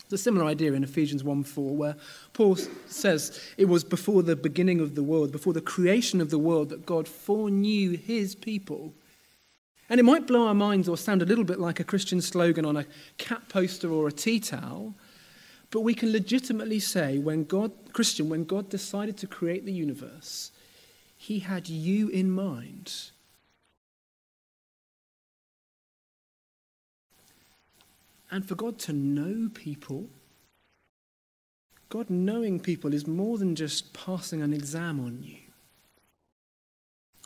It's 0.06 0.13
a 0.13 0.18
similar 0.18 0.48
idea 0.48 0.74
in 0.74 0.84
Ephesians 0.84 1.24
1:4, 1.24 1.76
where 1.76 1.96
Paul 2.34 2.58
says 2.88 3.39
it 3.56 3.65
was 3.65 3.84
before 3.84 4.24
the 4.24 4.36
beginning 4.36 4.80
of 4.80 4.96
the 4.96 5.04
world, 5.04 5.32
before 5.32 5.54
the 5.54 5.62
creation 5.62 6.22
of 6.22 6.32
the 6.32 6.39
world, 6.39 6.70
that 6.70 6.88
God 6.88 7.08
foreknew 7.08 7.98
his 7.98 8.34
people. 8.34 8.96
And 9.88 10.00
it 10.00 10.04
might 10.06 10.26
blow 10.26 10.48
our 10.48 10.56
minds 10.56 10.89
or 10.89 10.98
sound 10.98 11.22
a 11.22 11.26
little 11.28 11.44
bit 11.44 11.60
like 11.60 11.80
a 11.80 11.84
Christian 11.84 12.20
slogan 12.20 12.65
on 12.65 12.78
a 12.78 12.88
cat 13.20 13.48
poster 13.48 13.91
or 13.91 14.08
a 14.08 14.12
tea 14.12 14.39
towel, 14.39 14.96
but 15.70 15.82
we 15.82 15.94
can 15.94 16.12
legitimately 16.12 16.80
say, 16.80 17.20
when 17.20 17.44
God, 17.44 17.72
Christian, 17.94 18.28
when 18.28 18.44
God 18.44 18.72
decided 18.72 19.18
to 19.18 19.28
create 19.28 19.65
the 19.65 19.72
universe, 19.72 20.50
he 21.26 21.40
had 21.40 21.68
you 21.68 22.08
in 22.10 22.30
mind. 22.30 23.10
And 28.30 28.48
for 28.48 28.54
God 28.54 28.78
to 28.82 28.94
know 28.94 29.50
people, 29.52 30.06
God 31.90 32.12
knowing 32.12 32.60
people 32.60 32.94
is 32.94 33.08
more 33.08 33.40
than 33.40 33.56
just 33.56 33.92
passing 33.92 34.44
an 34.44 34.54
exam 34.54 35.00
on 35.00 35.24
you. 35.24 35.38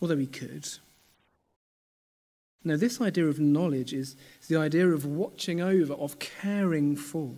Although 0.01 0.15
He 0.15 0.27
could. 0.27 0.65
Now, 2.63 2.77
this 2.77 3.01
idea 3.01 3.25
of 3.25 3.37
knowledge 3.37 3.91
is, 3.91 4.15
the 4.47 4.55
idea 4.55 4.87
of 4.87 5.05
watching 5.05 5.59
over, 5.59 5.93
of 5.93 6.19
caring 6.19 6.95
for. 6.95 7.35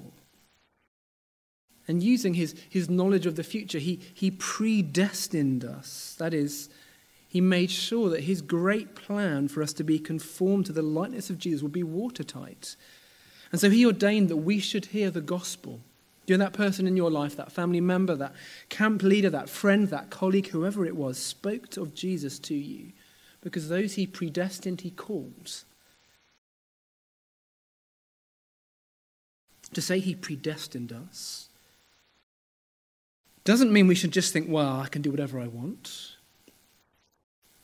And 1.87 2.01
using 2.01 2.35
his, 2.35 2.55
his 2.69 2.89
knowledge 2.89 3.25
of 3.25 3.35
the 3.35 3.43
future, 3.43 3.79
he, 3.79 3.99
he 4.13 4.31
predestined 4.31 5.65
us. 5.65 6.15
That 6.19 6.33
is, 6.33 6.69
he 7.27 7.41
made 7.41 7.71
sure 7.71 8.09
that 8.09 8.23
his 8.23 8.41
great 8.41 8.95
plan 8.95 9.47
for 9.47 9.63
us 9.63 9.73
to 9.73 9.83
be 9.83 9.99
conformed 9.99 10.67
to 10.67 10.73
the 10.73 10.81
likeness 10.81 11.29
of 11.29 11.37
Jesus 11.39 11.61
would 11.63 11.71
be 11.71 11.83
watertight. 11.83 12.75
And 13.51 13.59
so 13.59 13.69
he 13.69 13.85
ordained 13.85 14.29
that 14.29 14.37
we 14.37 14.59
should 14.59 14.87
hear 14.87 15.09
the 15.09 15.21
gospel. 15.21 15.81
You 16.27 16.37
know, 16.37 16.45
that 16.45 16.53
person 16.53 16.87
in 16.87 16.95
your 16.95 17.11
life, 17.11 17.35
that 17.35 17.51
family 17.51 17.81
member, 17.81 18.15
that 18.15 18.33
camp 18.69 19.01
leader, 19.03 19.29
that 19.29 19.49
friend, 19.49 19.89
that 19.89 20.09
colleague, 20.09 20.47
whoever 20.47 20.85
it 20.85 20.95
was, 20.95 21.17
spoke 21.17 21.75
of 21.77 21.93
Jesus 21.93 22.39
to 22.39 22.55
you 22.55 22.93
because 23.41 23.69
those 23.69 23.95
he 23.95 24.05
predestined, 24.05 24.81
he 24.81 24.91
called. 24.91 25.63
To 29.73 29.81
say 29.81 29.99
he 29.99 30.15
predestined 30.15 30.91
us 30.91 31.49
doesn't 33.43 33.73
mean 33.73 33.87
we 33.87 33.95
should 33.95 34.11
just 34.11 34.33
think, 34.33 34.47
well, 34.49 34.79
I 34.79 34.87
can 34.87 35.01
do 35.01 35.11
whatever 35.11 35.39
I 35.39 35.47
want. 35.47 36.15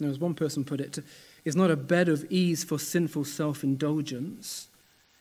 As 0.04 0.20
one 0.20 0.36
person 0.36 0.64
put 0.64 0.80
it, 0.80 1.00
it's 1.44 1.56
not 1.56 1.72
a 1.72 1.76
bed 1.76 2.10
of 2.10 2.26
ease 2.30 2.64
for 2.64 2.78
sinful 2.78 3.26
self 3.26 3.64
indulgence. 3.64 4.68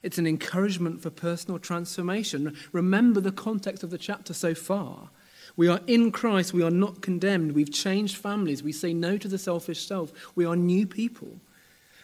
It's 0.03 0.19
an 0.19 0.27
encouragement 0.27 1.03
for 1.03 1.11
personal 1.11 1.59
transformation. 1.59 2.57
Remember 2.73 3.21
the 3.21 3.33
context 3.33 3.83
of 3.83 3.91
the 3.91 3.99
chapter 3.99 4.35
so 4.35 4.55
far. 4.55 5.11
We 5.57 5.69
are 5.69 5.81
in 5.87 6.13
Christ. 6.13 6.53
We 6.53 6.63
are 6.63 6.71
not 6.71 7.01
condemned. 7.01 7.53
We've 7.53 7.73
changed 7.73 8.17
families. 8.17 8.63
We 8.63 8.73
say 8.73 8.93
no 8.93 9.17
to 9.17 9.29
the 9.29 9.39
selfish 9.39 9.87
self. 9.87 10.13
We 10.35 10.45
are 10.45 10.57
new 10.57 10.87
people. 10.87 11.41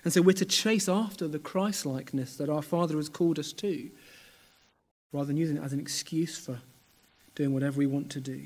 And 0.04 0.12
so 0.12 0.22
we're 0.22 0.32
to 0.32 0.44
chase 0.44 0.88
after 0.88 1.28
the 1.28 1.38
Christ 1.38 1.86
likeness 1.86 2.36
that 2.36 2.48
our 2.48 2.62
Father 2.62 2.96
has 2.96 3.08
called 3.08 3.38
us 3.38 3.52
to, 3.52 3.90
rather 5.12 5.26
than 5.26 5.36
using 5.36 5.58
it 5.58 5.62
as 5.62 5.72
an 5.72 5.80
excuse 5.80 6.38
for 6.38 6.58
doing 7.34 7.52
whatever 7.52 7.78
we 7.78 7.86
want 7.86 8.10
to 8.10 8.20
do. 8.20 8.42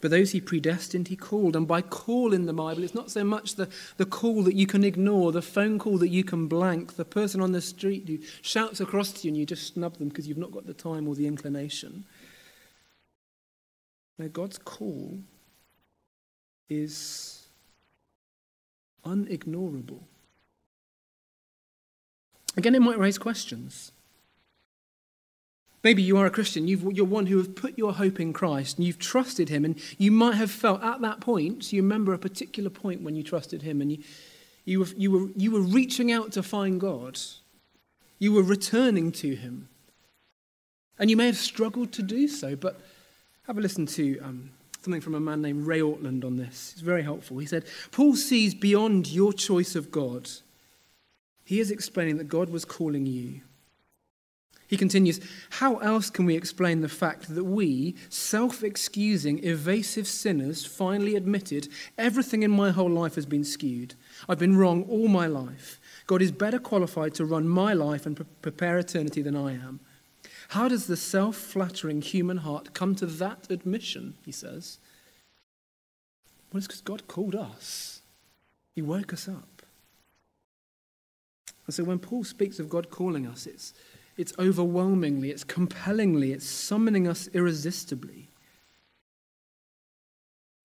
But 0.00 0.10
those 0.10 0.32
he 0.32 0.40
predestined, 0.40 1.08
he 1.08 1.16
called. 1.16 1.56
And 1.56 1.66
by 1.66 1.80
call 1.80 2.32
in 2.32 2.46
the 2.46 2.52
Bible, 2.52 2.84
it's 2.84 2.94
not 2.94 3.10
so 3.10 3.24
much 3.24 3.54
the, 3.54 3.68
the 3.96 4.04
call 4.04 4.42
that 4.42 4.54
you 4.54 4.66
can 4.66 4.84
ignore, 4.84 5.32
the 5.32 5.40
phone 5.40 5.78
call 5.78 5.96
that 5.98 6.10
you 6.10 6.22
can 6.22 6.48
blank, 6.48 6.96
the 6.96 7.04
person 7.04 7.40
on 7.40 7.52
the 7.52 7.62
street 7.62 8.06
who 8.06 8.18
shouts 8.42 8.80
across 8.80 9.12
to 9.12 9.24
you 9.24 9.30
and 9.30 9.36
you 9.38 9.46
just 9.46 9.74
snub 9.74 9.96
them 9.96 10.08
because 10.08 10.28
you've 10.28 10.36
not 10.36 10.52
got 10.52 10.66
the 10.66 10.74
time 10.74 11.08
or 11.08 11.14
the 11.14 11.26
inclination. 11.26 12.04
No, 14.18 14.28
God's 14.28 14.58
call 14.58 15.18
is 16.68 17.48
unignorable. 19.04 20.00
Again, 22.56 22.74
it 22.74 22.82
might 22.82 22.98
raise 22.98 23.18
questions. 23.18 23.92
Maybe 25.86 26.02
you 26.02 26.18
are 26.18 26.26
a 26.26 26.30
Christian, 26.30 26.66
you 26.66 26.76
are 27.00 27.04
one 27.04 27.26
who 27.26 27.38
has 27.38 27.46
put 27.46 27.78
your 27.78 27.92
hope 27.92 28.18
in 28.18 28.32
Christ 28.32 28.76
and 28.76 28.84
you've 28.84 28.98
trusted 28.98 29.50
Him, 29.50 29.64
and 29.64 29.78
you 29.98 30.10
might 30.10 30.34
have 30.34 30.50
felt 30.50 30.82
at 30.82 31.00
that 31.02 31.20
point, 31.20 31.72
you 31.72 31.80
remember 31.80 32.12
a 32.12 32.18
particular 32.18 32.70
point 32.70 33.02
when 33.02 33.14
you 33.14 33.22
trusted 33.22 33.62
Him 33.62 33.80
and 33.80 33.92
you, 33.92 33.98
you, 34.64 34.80
were, 34.80 34.86
you, 34.96 35.10
were, 35.12 35.28
you 35.36 35.52
were 35.52 35.60
reaching 35.60 36.10
out 36.10 36.32
to 36.32 36.42
find 36.42 36.80
God, 36.80 37.20
you 38.18 38.32
were 38.32 38.42
returning 38.42 39.12
to 39.12 39.36
Him. 39.36 39.68
And 40.98 41.08
you 41.08 41.16
may 41.16 41.26
have 41.26 41.36
struggled 41.36 41.92
to 41.92 42.02
do 42.02 42.26
so, 42.26 42.56
but 42.56 42.80
have 43.46 43.56
a 43.56 43.60
listen 43.60 43.86
to 43.86 44.18
um, 44.24 44.50
something 44.82 45.00
from 45.00 45.14
a 45.14 45.20
man 45.20 45.40
named 45.40 45.68
Ray 45.68 45.82
Ortlund 45.82 46.24
on 46.24 46.36
this. 46.36 46.72
It's 46.72 46.80
very 46.80 47.04
helpful. 47.04 47.38
He 47.38 47.46
said, 47.46 47.64
Paul 47.92 48.16
sees 48.16 48.56
beyond 48.56 49.06
your 49.06 49.32
choice 49.32 49.76
of 49.76 49.92
God. 49.92 50.30
He 51.44 51.60
is 51.60 51.70
explaining 51.70 52.16
that 52.16 52.26
God 52.26 52.50
was 52.50 52.64
calling 52.64 53.06
you. 53.06 53.42
He 54.68 54.76
continues, 54.76 55.20
How 55.50 55.76
else 55.76 56.10
can 56.10 56.24
we 56.24 56.36
explain 56.36 56.80
the 56.80 56.88
fact 56.88 57.34
that 57.34 57.44
we, 57.44 57.94
self 58.08 58.64
excusing, 58.64 59.44
evasive 59.44 60.08
sinners, 60.08 60.66
finally 60.66 61.14
admitted 61.14 61.68
everything 61.96 62.42
in 62.42 62.50
my 62.50 62.70
whole 62.70 62.90
life 62.90 63.14
has 63.14 63.26
been 63.26 63.44
skewed? 63.44 63.94
I've 64.28 64.38
been 64.38 64.56
wrong 64.56 64.84
all 64.88 65.08
my 65.08 65.26
life. 65.26 65.78
God 66.06 66.20
is 66.20 66.32
better 66.32 66.58
qualified 66.58 67.14
to 67.14 67.24
run 67.24 67.48
my 67.48 67.74
life 67.74 68.06
and 68.06 68.16
pre- 68.16 68.26
prepare 68.42 68.78
eternity 68.78 69.22
than 69.22 69.36
I 69.36 69.52
am. 69.52 69.80
How 70.48 70.68
does 70.68 70.86
the 70.86 70.96
self 70.96 71.36
flattering 71.36 72.02
human 72.02 72.38
heart 72.38 72.74
come 72.74 72.94
to 72.96 73.06
that 73.06 73.50
admission? 73.50 74.14
He 74.24 74.32
says. 74.32 74.78
Well, 76.52 76.58
it's 76.58 76.66
because 76.66 76.80
God 76.80 77.06
called 77.06 77.34
us, 77.34 78.00
He 78.74 78.82
woke 78.82 79.12
us 79.12 79.28
up. 79.28 79.62
And 81.66 81.74
so 81.74 81.84
when 81.84 81.98
Paul 81.98 82.24
speaks 82.24 82.58
of 82.58 82.68
God 82.68 82.90
calling 82.90 83.26
us, 83.26 83.46
it's 83.46 83.74
it's 84.16 84.32
overwhelmingly, 84.38 85.30
it's 85.30 85.44
compellingly, 85.44 86.32
it's 86.32 86.46
summoning 86.46 87.06
us 87.06 87.28
irresistibly. 87.34 88.30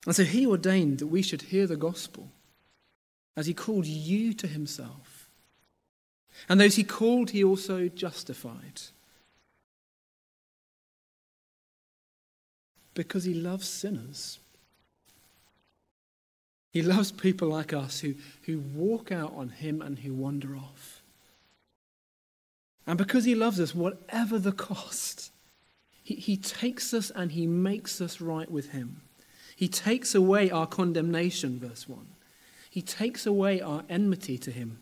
And 0.06 0.16
so 0.16 0.24
he 0.24 0.48
ordained 0.48 1.00
that 1.00 1.08
we 1.08 1.22
should 1.22 1.44
hear 1.44 1.68
the 1.68 1.76
gospel 1.76 2.32
as 3.36 3.46
he 3.46 3.54
called 3.54 3.86
you 3.86 4.34
to 4.34 4.48
himself. 4.48 5.30
And 6.50 6.60
those 6.60 6.76
he 6.76 6.84
called, 6.84 7.32
he 7.32 7.44
also 7.44 7.88
justified. 7.88 8.82
Because 12.94 13.24
he 13.24 13.34
loves 13.34 13.68
sinners. 13.68 14.40
He 16.72 16.82
loves 16.82 17.12
people 17.12 17.50
like 17.50 17.74
us 17.74 18.00
who, 18.00 18.16
who 18.44 18.60
walk 18.60 19.12
out 19.12 19.34
on 19.36 19.50
him 19.50 19.82
and 19.82 20.00
who 20.00 20.14
wander 20.14 20.56
off. 20.56 21.01
And 22.88 22.98
because 22.98 23.26
he 23.26 23.36
loves 23.36 23.60
us, 23.60 23.76
whatever 23.76 24.40
the 24.40 24.52
cost, 24.52 25.32
he, 26.04 26.16
he 26.16 26.38
takes 26.38 26.94
us 26.94 27.12
and 27.12 27.32
he 27.32 27.46
makes 27.46 28.02
us 28.02 28.20
right 28.20 28.50
with 28.50 28.72
him. 28.72 29.02
He 29.56 29.68
takes 29.68 30.16
away 30.16 30.50
our 30.50 30.66
condemnation, 30.66 31.60
verse 31.60 31.88
1. 31.88 32.08
He 32.70 32.82
takes 32.82 33.26
away 33.26 33.62
our 33.62 33.84
enmity 33.90 34.38
to 34.40 34.52
him. 34.52 34.80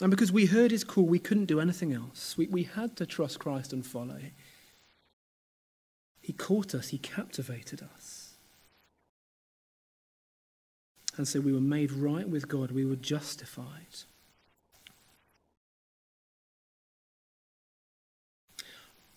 And 0.00 0.10
because 0.10 0.30
we 0.30 0.46
heard 0.46 0.70
his 0.70 0.84
call, 0.84 1.04
we 1.04 1.18
couldn't 1.18 1.46
do 1.46 1.60
anything 1.60 1.92
else. 1.92 2.36
We, 2.38 2.46
we 2.46 2.62
had 2.62 2.96
to 2.96 3.06
trust 3.06 3.40
Christ 3.40 3.72
and 3.72 3.84
follow. 3.84 4.20
He 6.20 6.32
caught 6.32 6.74
us, 6.74 6.88
he 6.88 6.98
captivated 6.98 7.82
us. 7.82 8.34
And 11.16 11.26
so 11.26 11.40
we 11.40 11.52
were 11.52 11.60
made 11.60 11.90
right 11.90 12.28
with 12.28 12.48
God, 12.48 12.70
we 12.70 12.84
were 12.84 12.96
justified. 12.96 14.04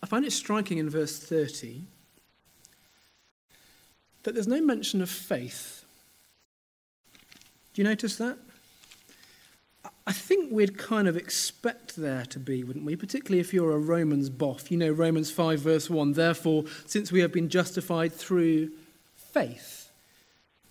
I 0.03 0.07
find 0.07 0.25
it 0.25 0.31
striking 0.31 0.77
in 0.77 0.89
verse 0.89 1.17
30 1.19 1.81
that 4.23 4.33
there's 4.33 4.47
no 4.47 4.61
mention 4.61 5.01
of 5.01 5.09
faith. 5.09 5.83
Do 7.73 7.81
you 7.81 7.87
notice 7.87 8.17
that? 8.17 8.37
I 10.05 10.13
think 10.13 10.51
we'd 10.51 10.77
kind 10.77 11.07
of 11.07 11.15
expect 11.15 11.95
there 11.95 12.25
to 12.25 12.39
be, 12.39 12.63
wouldn't 12.63 12.85
we? 12.85 12.95
Particularly 12.95 13.39
if 13.39 13.53
you're 13.53 13.71
a 13.71 13.79
Romans 13.79 14.29
boff. 14.29 14.71
You 14.71 14.77
know, 14.77 14.91
Romans 14.91 15.31
5, 15.31 15.59
verse 15.59 15.89
1 15.89 16.13
Therefore, 16.13 16.65
since 16.85 17.11
we 17.11 17.21
have 17.21 17.31
been 17.31 17.49
justified 17.49 18.11
through 18.11 18.71
faith, 19.15 19.91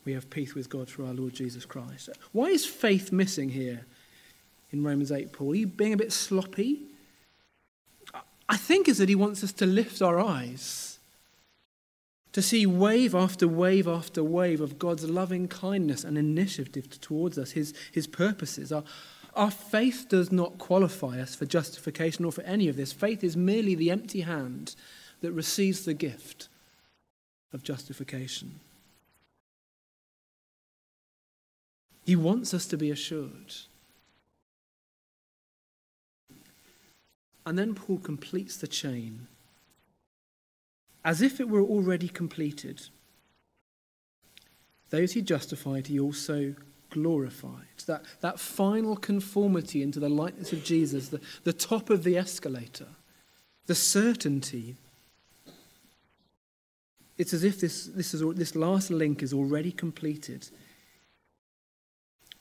we 0.05 0.13
have 0.13 0.31
peace 0.31 0.55
with 0.55 0.69
God 0.69 0.89
through 0.89 1.07
our 1.07 1.15
Lord 1.15 1.35
Jesus 1.35 1.65
Christ. 1.65 2.11
Why 2.33 2.47
is 2.47 2.67
faith 2.67 3.13
missing 3.13 3.51
here 3.51 3.87
in 4.73 4.83
Romans 4.83 5.13
8, 5.13 5.33
Paul? 5.33 5.53
Are 5.53 5.57
you 5.57 5.67
being 5.67 5.93
a 5.93 5.99
bit 5.99 6.13
sloppy? 6.13 6.90
I 8.51 8.57
think 8.57 8.89
is 8.89 8.99
that 8.99 9.09
he 9.09 9.15
wants 9.15 9.45
us 9.45 9.53
to 9.53 9.67
lift 9.67 10.03
our 10.03 10.19
eyes 10.19 10.99
to 12.33 12.43
see 12.43 12.67
wave 12.67 13.15
after 13.15 13.47
wave 13.47 13.87
after 13.87 14.25
wave 14.25 14.61
of 14.61 14.79
God's 14.79 15.09
loving 15.09 15.47
kindness 15.47 16.03
and 16.03 16.19
initiative 16.19 17.01
towards 17.01 17.39
us, 17.39 17.53
his, 17.53 17.73
his 17.93 18.09
purposes. 18.09 18.73
Our, 18.73 18.83
our 19.35 19.53
faith 19.53 20.07
does 20.09 20.33
not 20.33 20.59
qualify 20.59 21.21
us 21.21 21.37
for 21.37 21.47
justification 21.47 22.25
or 22.25 22.33
for 22.33 22.43
any 22.43 22.67
of 22.67 22.77
this. 22.77 22.93
Faith 22.93 23.23
is 23.23 23.37
merely 23.37 23.77
the 23.77 23.91
empty 23.91 24.23
hand 24.23 24.75
that 25.21 25.33
receives 25.33 25.85
the 25.85 25.95
gift 25.95 26.49
of 27.53 27.63
justification. 27.63 28.59
He 32.05 32.17
wants 32.17 32.53
us 32.53 32.67
to 32.67 32.77
be 32.77 32.91
assured 32.91 33.55
And 37.47 37.59
then 37.59 37.75
Paul 37.75 37.99
completes 37.99 38.57
the 38.57 38.69
chain 38.69 39.27
as 41.05 41.23
if 41.23 41.41
it 41.41 41.49
were 41.49 41.63
already 41.63 42.09
completed. 42.09 42.89
Those 44.91 45.13
he 45.13 45.23
justified, 45.23 45.87
he 45.87 45.99
also 45.99 46.55
glorified. 46.91 47.67
That, 47.87 48.05
that 48.21 48.39
final 48.39 48.97
conformity 48.97 49.83
into 49.83 50.01
the 50.01 50.09
likeness 50.09 50.53
of 50.53 50.65
Jesus, 50.65 51.09
the, 51.09 51.21
the 51.45 51.53
top 51.53 51.89
of 51.89 52.05
the 52.05 52.17
escalator, 52.19 52.89
the 53.67 53.75
certainty. 53.75 54.77
It's 57.17 57.33
as 57.33 57.45
if 57.45 57.61
this, 57.61 57.87
this, 57.87 58.13
is, 58.13 58.23
this 58.35 58.55
last 58.57 58.91
link 58.91 59.23
is 59.23 59.33
already 59.33 59.73
completed. 59.73 60.49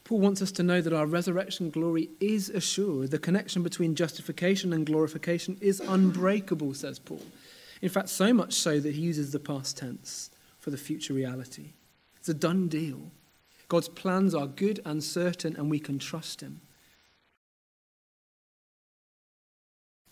Paul 0.10 0.22
wants 0.22 0.42
us 0.42 0.52
to 0.54 0.64
know 0.64 0.82
that 0.82 0.92
our 0.92 1.06
resurrection 1.06 1.70
glory 1.70 2.10
is 2.20 2.50
assured. 2.50 3.12
The 3.12 3.20
connection 3.20 3.62
between 3.62 3.94
justification 3.94 4.74
and 4.74 4.84
glorification 4.84 5.56
is 5.62 5.82
unbreakable, 5.82 6.74
says 6.74 6.98
Paul. 6.98 7.22
In 7.84 7.90
fact, 7.90 8.10
so 8.10 8.34
much 8.34 8.54
so 8.54 8.80
that 8.80 8.96
he 8.96 9.02
uses 9.02 9.32
the 9.32 9.40
past 9.40 9.78
tense 9.78 10.32
for 10.58 10.72
the 10.72 10.78
future 10.78 11.14
reality. 11.14 11.74
It's 12.18 12.28
a 12.28 12.34
done 12.34 12.70
deal. 12.70 13.12
God's 13.68 13.88
plans 13.88 14.34
are 14.34 14.48
good 14.48 14.80
and 14.84 15.04
certain, 15.04 15.56
and 15.56 15.70
we 15.70 15.80
can 15.80 16.00
trust 16.00 16.42
Him. 16.42 16.60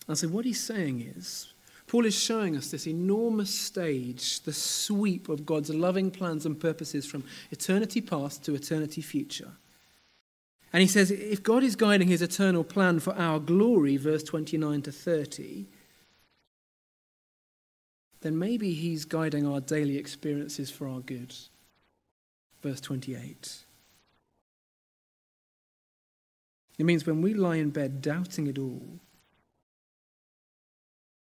And 0.07 0.15
so, 0.15 0.27
what 0.27 0.45
he's 0.45 0.61
saying 0.61 1.11
is, 1.17 1.55
Paul 1.87 2.05
is 2.05 2.15
showing 2.15 2.55
us 2.55 2.69
this 2.69 2.85
enormous 2.85 3.49
stage, 3.49 4.41
the 4.41 4.53
sweep 4.53 5.27
of 5.27 5.43
God's 5.43 5.71
loving 5.71 6.11
plans 6.11 6.45
and 6.45 6.59
purposes 6.59 7.07
from 7.07 7.23
eternity 7.49 7.99
past 7.99 8.45
to 8.45 8.53
eternity 8.53 9.01
future. 9.01 9.53
And 10.73 10.81
he 10.81 10.87
says, 10.87 11.11
if 11.11 11.41
God 11.41 11.63
is 11.63 11.75
guiding 11.75 12.07
his 12.07 12.21
eternal 12.21 12.63
plan 12.63 12.99
for 12.99 13.15
our 13.15 13.39
glory, 13.39 13.97
verse 13.97 14.23
29 14.23 14.81
to 14.83 14.91
30, 14.91 15.65
then 18.21 18.37
maybe 18.37 18.73
he's 18.73 19.05
guiding 19.05 19.47
our 19.47 19.61
daily 19.61 19.97
experiences 19.97 20.69
for 20.69 20.87
our 20.87 20.99
good. 20.99 21.33
Verse 22.61 22.81
28. 22.81 23.63
It 26.77 26.85
means 26.85 27.05
when 27.05 27.21
we 27.21 27.33
lie 27.33 27.55
in 27.55 27.69
bed 27.69 28.01
doubting 28.01 28.47
it 28.47 28.57
all, 28.57 28.99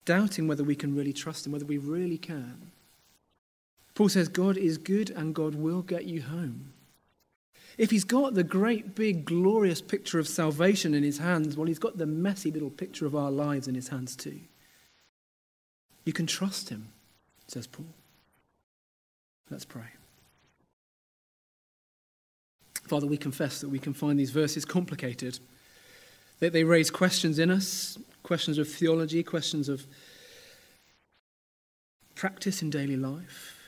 doubting 0.05 0.47
whether 0.47 0.65
we 0.65 0.77
can 0.77 0.95
really 0.95 1.13
trust 1.13 1.47
Him, 1.47 1.53
whether 1.53 1.65
we 1.65 1.79
really 1.79 2.19
can, 2.19 2.71
Paul 3.95 4.09
says 4.09 4.29
God 4.29 4.57
is 4.57 4.79
good 4.79 5.11
and 5.11 5.35
God 5.35 5.55
will 5.55 5.83
get 5.83 6.05
you 6.05 6.23
home. 6.23 6.73
If 7.79 7.91
he's 7.91 8.05
got 8.05 8.35
the 8.35 8.45
great, 8.45 8.95
big, 8.95 9.25
glorious 9.25 9.81
picture 9.81 10.19
of 10.19 10.29
salvation 10.29 10.95
in 10.95 11.03
his 11.03 11.19
hands, 11.19 11.57
well, 11.57 11.67
he's 11.67 11.79
got 11.79 11.99
the 11.99 12.07
messy 12.07 12.51
little 12.51 12.71
picture 12.71 13.07
of 13.07 13.15
our 13.15 13.31
lives 13.31 13.69
in 13.69 13.75
his 13.75 13.89
hands 13.89 14.17
too. 14.17 14.41
You 16.05 16.13
can 16.13 16.27
trust 16.27 16.69
him, 16.69 16.89
says 17.47 17.67
Paul. 17.67 17.87
Let's 19.51 19.65
pray. 19.65 19.83
Father, 22.85 23.07
we 23.07 23.17
confess 23.17 23.61
that 23.61 23.69
we 23.69 23.79
can 23.79 23.95
find 23.95 24.19
these 24.19 24.31
verses 24.31 24.65
complicated, 24.65 25.39
that 26.41 26.53
they 26.53 26.65
raise 26.65 26.91
questions 26.91 27.39
in 27.39 27.51
us, 27.51 27.99
questions 28.23 28.59
of 28.59 28.69
theology, 28.69 29.23
questions 29.23 29.69
of 29.69 29.87
practice 32.15 32.63
in 32.63 32.71
daily 32.71 32.97
life. 32.97 33.60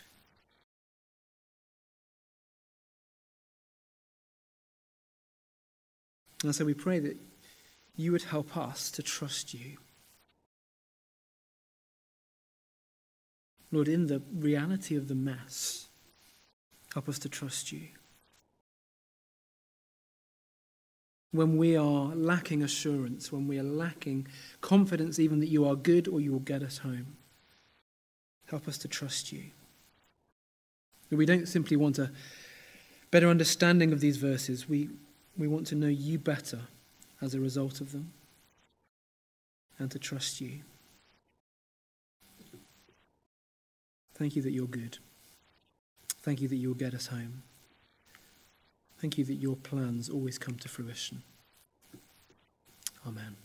And 6.42 6.54
so 6.54 6.64
we 6.64 6.74
pray 6.74 6.98
that 6.98 7.16
you 7.96 8.12
would 8.12 8.24
help 8.24 8.56
us 8.56 8.90
to 8.92 9.02
trust 9.02 9.54
you. 9.54 9.76
Lord, 13.70 13.88
in 13.88 14.06
the 14.06 14.22
reality 14.34 14.96
of 14.96 15.08
the 15.08 15.14
mess, 15.14 15.88
help 16.92 17.08
us 17.08 17.18
to 17.20 17.28
trust 17.28 17.72
you. 17.72 17.88
When 21.30 21.56
we 21.56 21.76
are 21.76 22.14
lacking 22.14 22.62
assurance, 22.62 23.32
when 23.32 23.48
we 23.48 23.58
are 23.58 23.62
lacking 23.62 24.26
confidence, 24.60 25.18
even 25.18 25.40
that 25.40 25.48
you 25.48 25.66
are 25.66 25.74
good 25.74 26.06
or 26.06 26.20
you 26.20 26.32
will 26.32 26.40
get 26.40 26.62
us 26.62 26.78
home, 26.78 27.16
help 28.50 28.68
us 28.68 28.76
to 28.78 28.88
trust 28.88 29.32
you. 29.32 29.44
We 31.10 31.24
don't 31.24 31.48
simply 31.48 31.76
want 31.76 31.98
a 31.98 32.10
better 33.10 33.28
understanding 33.28 33.92
of 33.92 34.00
these 34.00 34.18
verses, 34.18 34.68
we, 34.68 34.90
we 35.36 35.48
want 35.48 35.66
to 35.68 35.74
know 35.74 35.88
you 35.88 36.18
better 36.18 36.60
as 37.20 37.34
a 37.34 37.40
result 37.40 37.80
of 37.80 37.92
them 37.92 38.12
and 39.78 39.90
to 39.90 39.98
trust 39.98 40.40
you. 40.40 40.60
Thank 44.14 44.36
you 44.36 44.42
that 44.42 44.52
you're 44.52 44.66
good. 44.66 44.98
Thank 46.22 46.40
you 46.40 46.48
that 46.48 46.56
you'll 46.56 46.74
get 46.74 46.94
us 46.94 47.06
home. 47.06 47.42
Thank 48.98 49.18
you 49.18 49.24
that 49.24 49.34
your 49.34 49.56
plans 49.56 50.08
always 50.08 50.38
come 50.38 50.54
to 50.56 50.68
fruition. 50.68 51.22
Amen. 53.06 53.36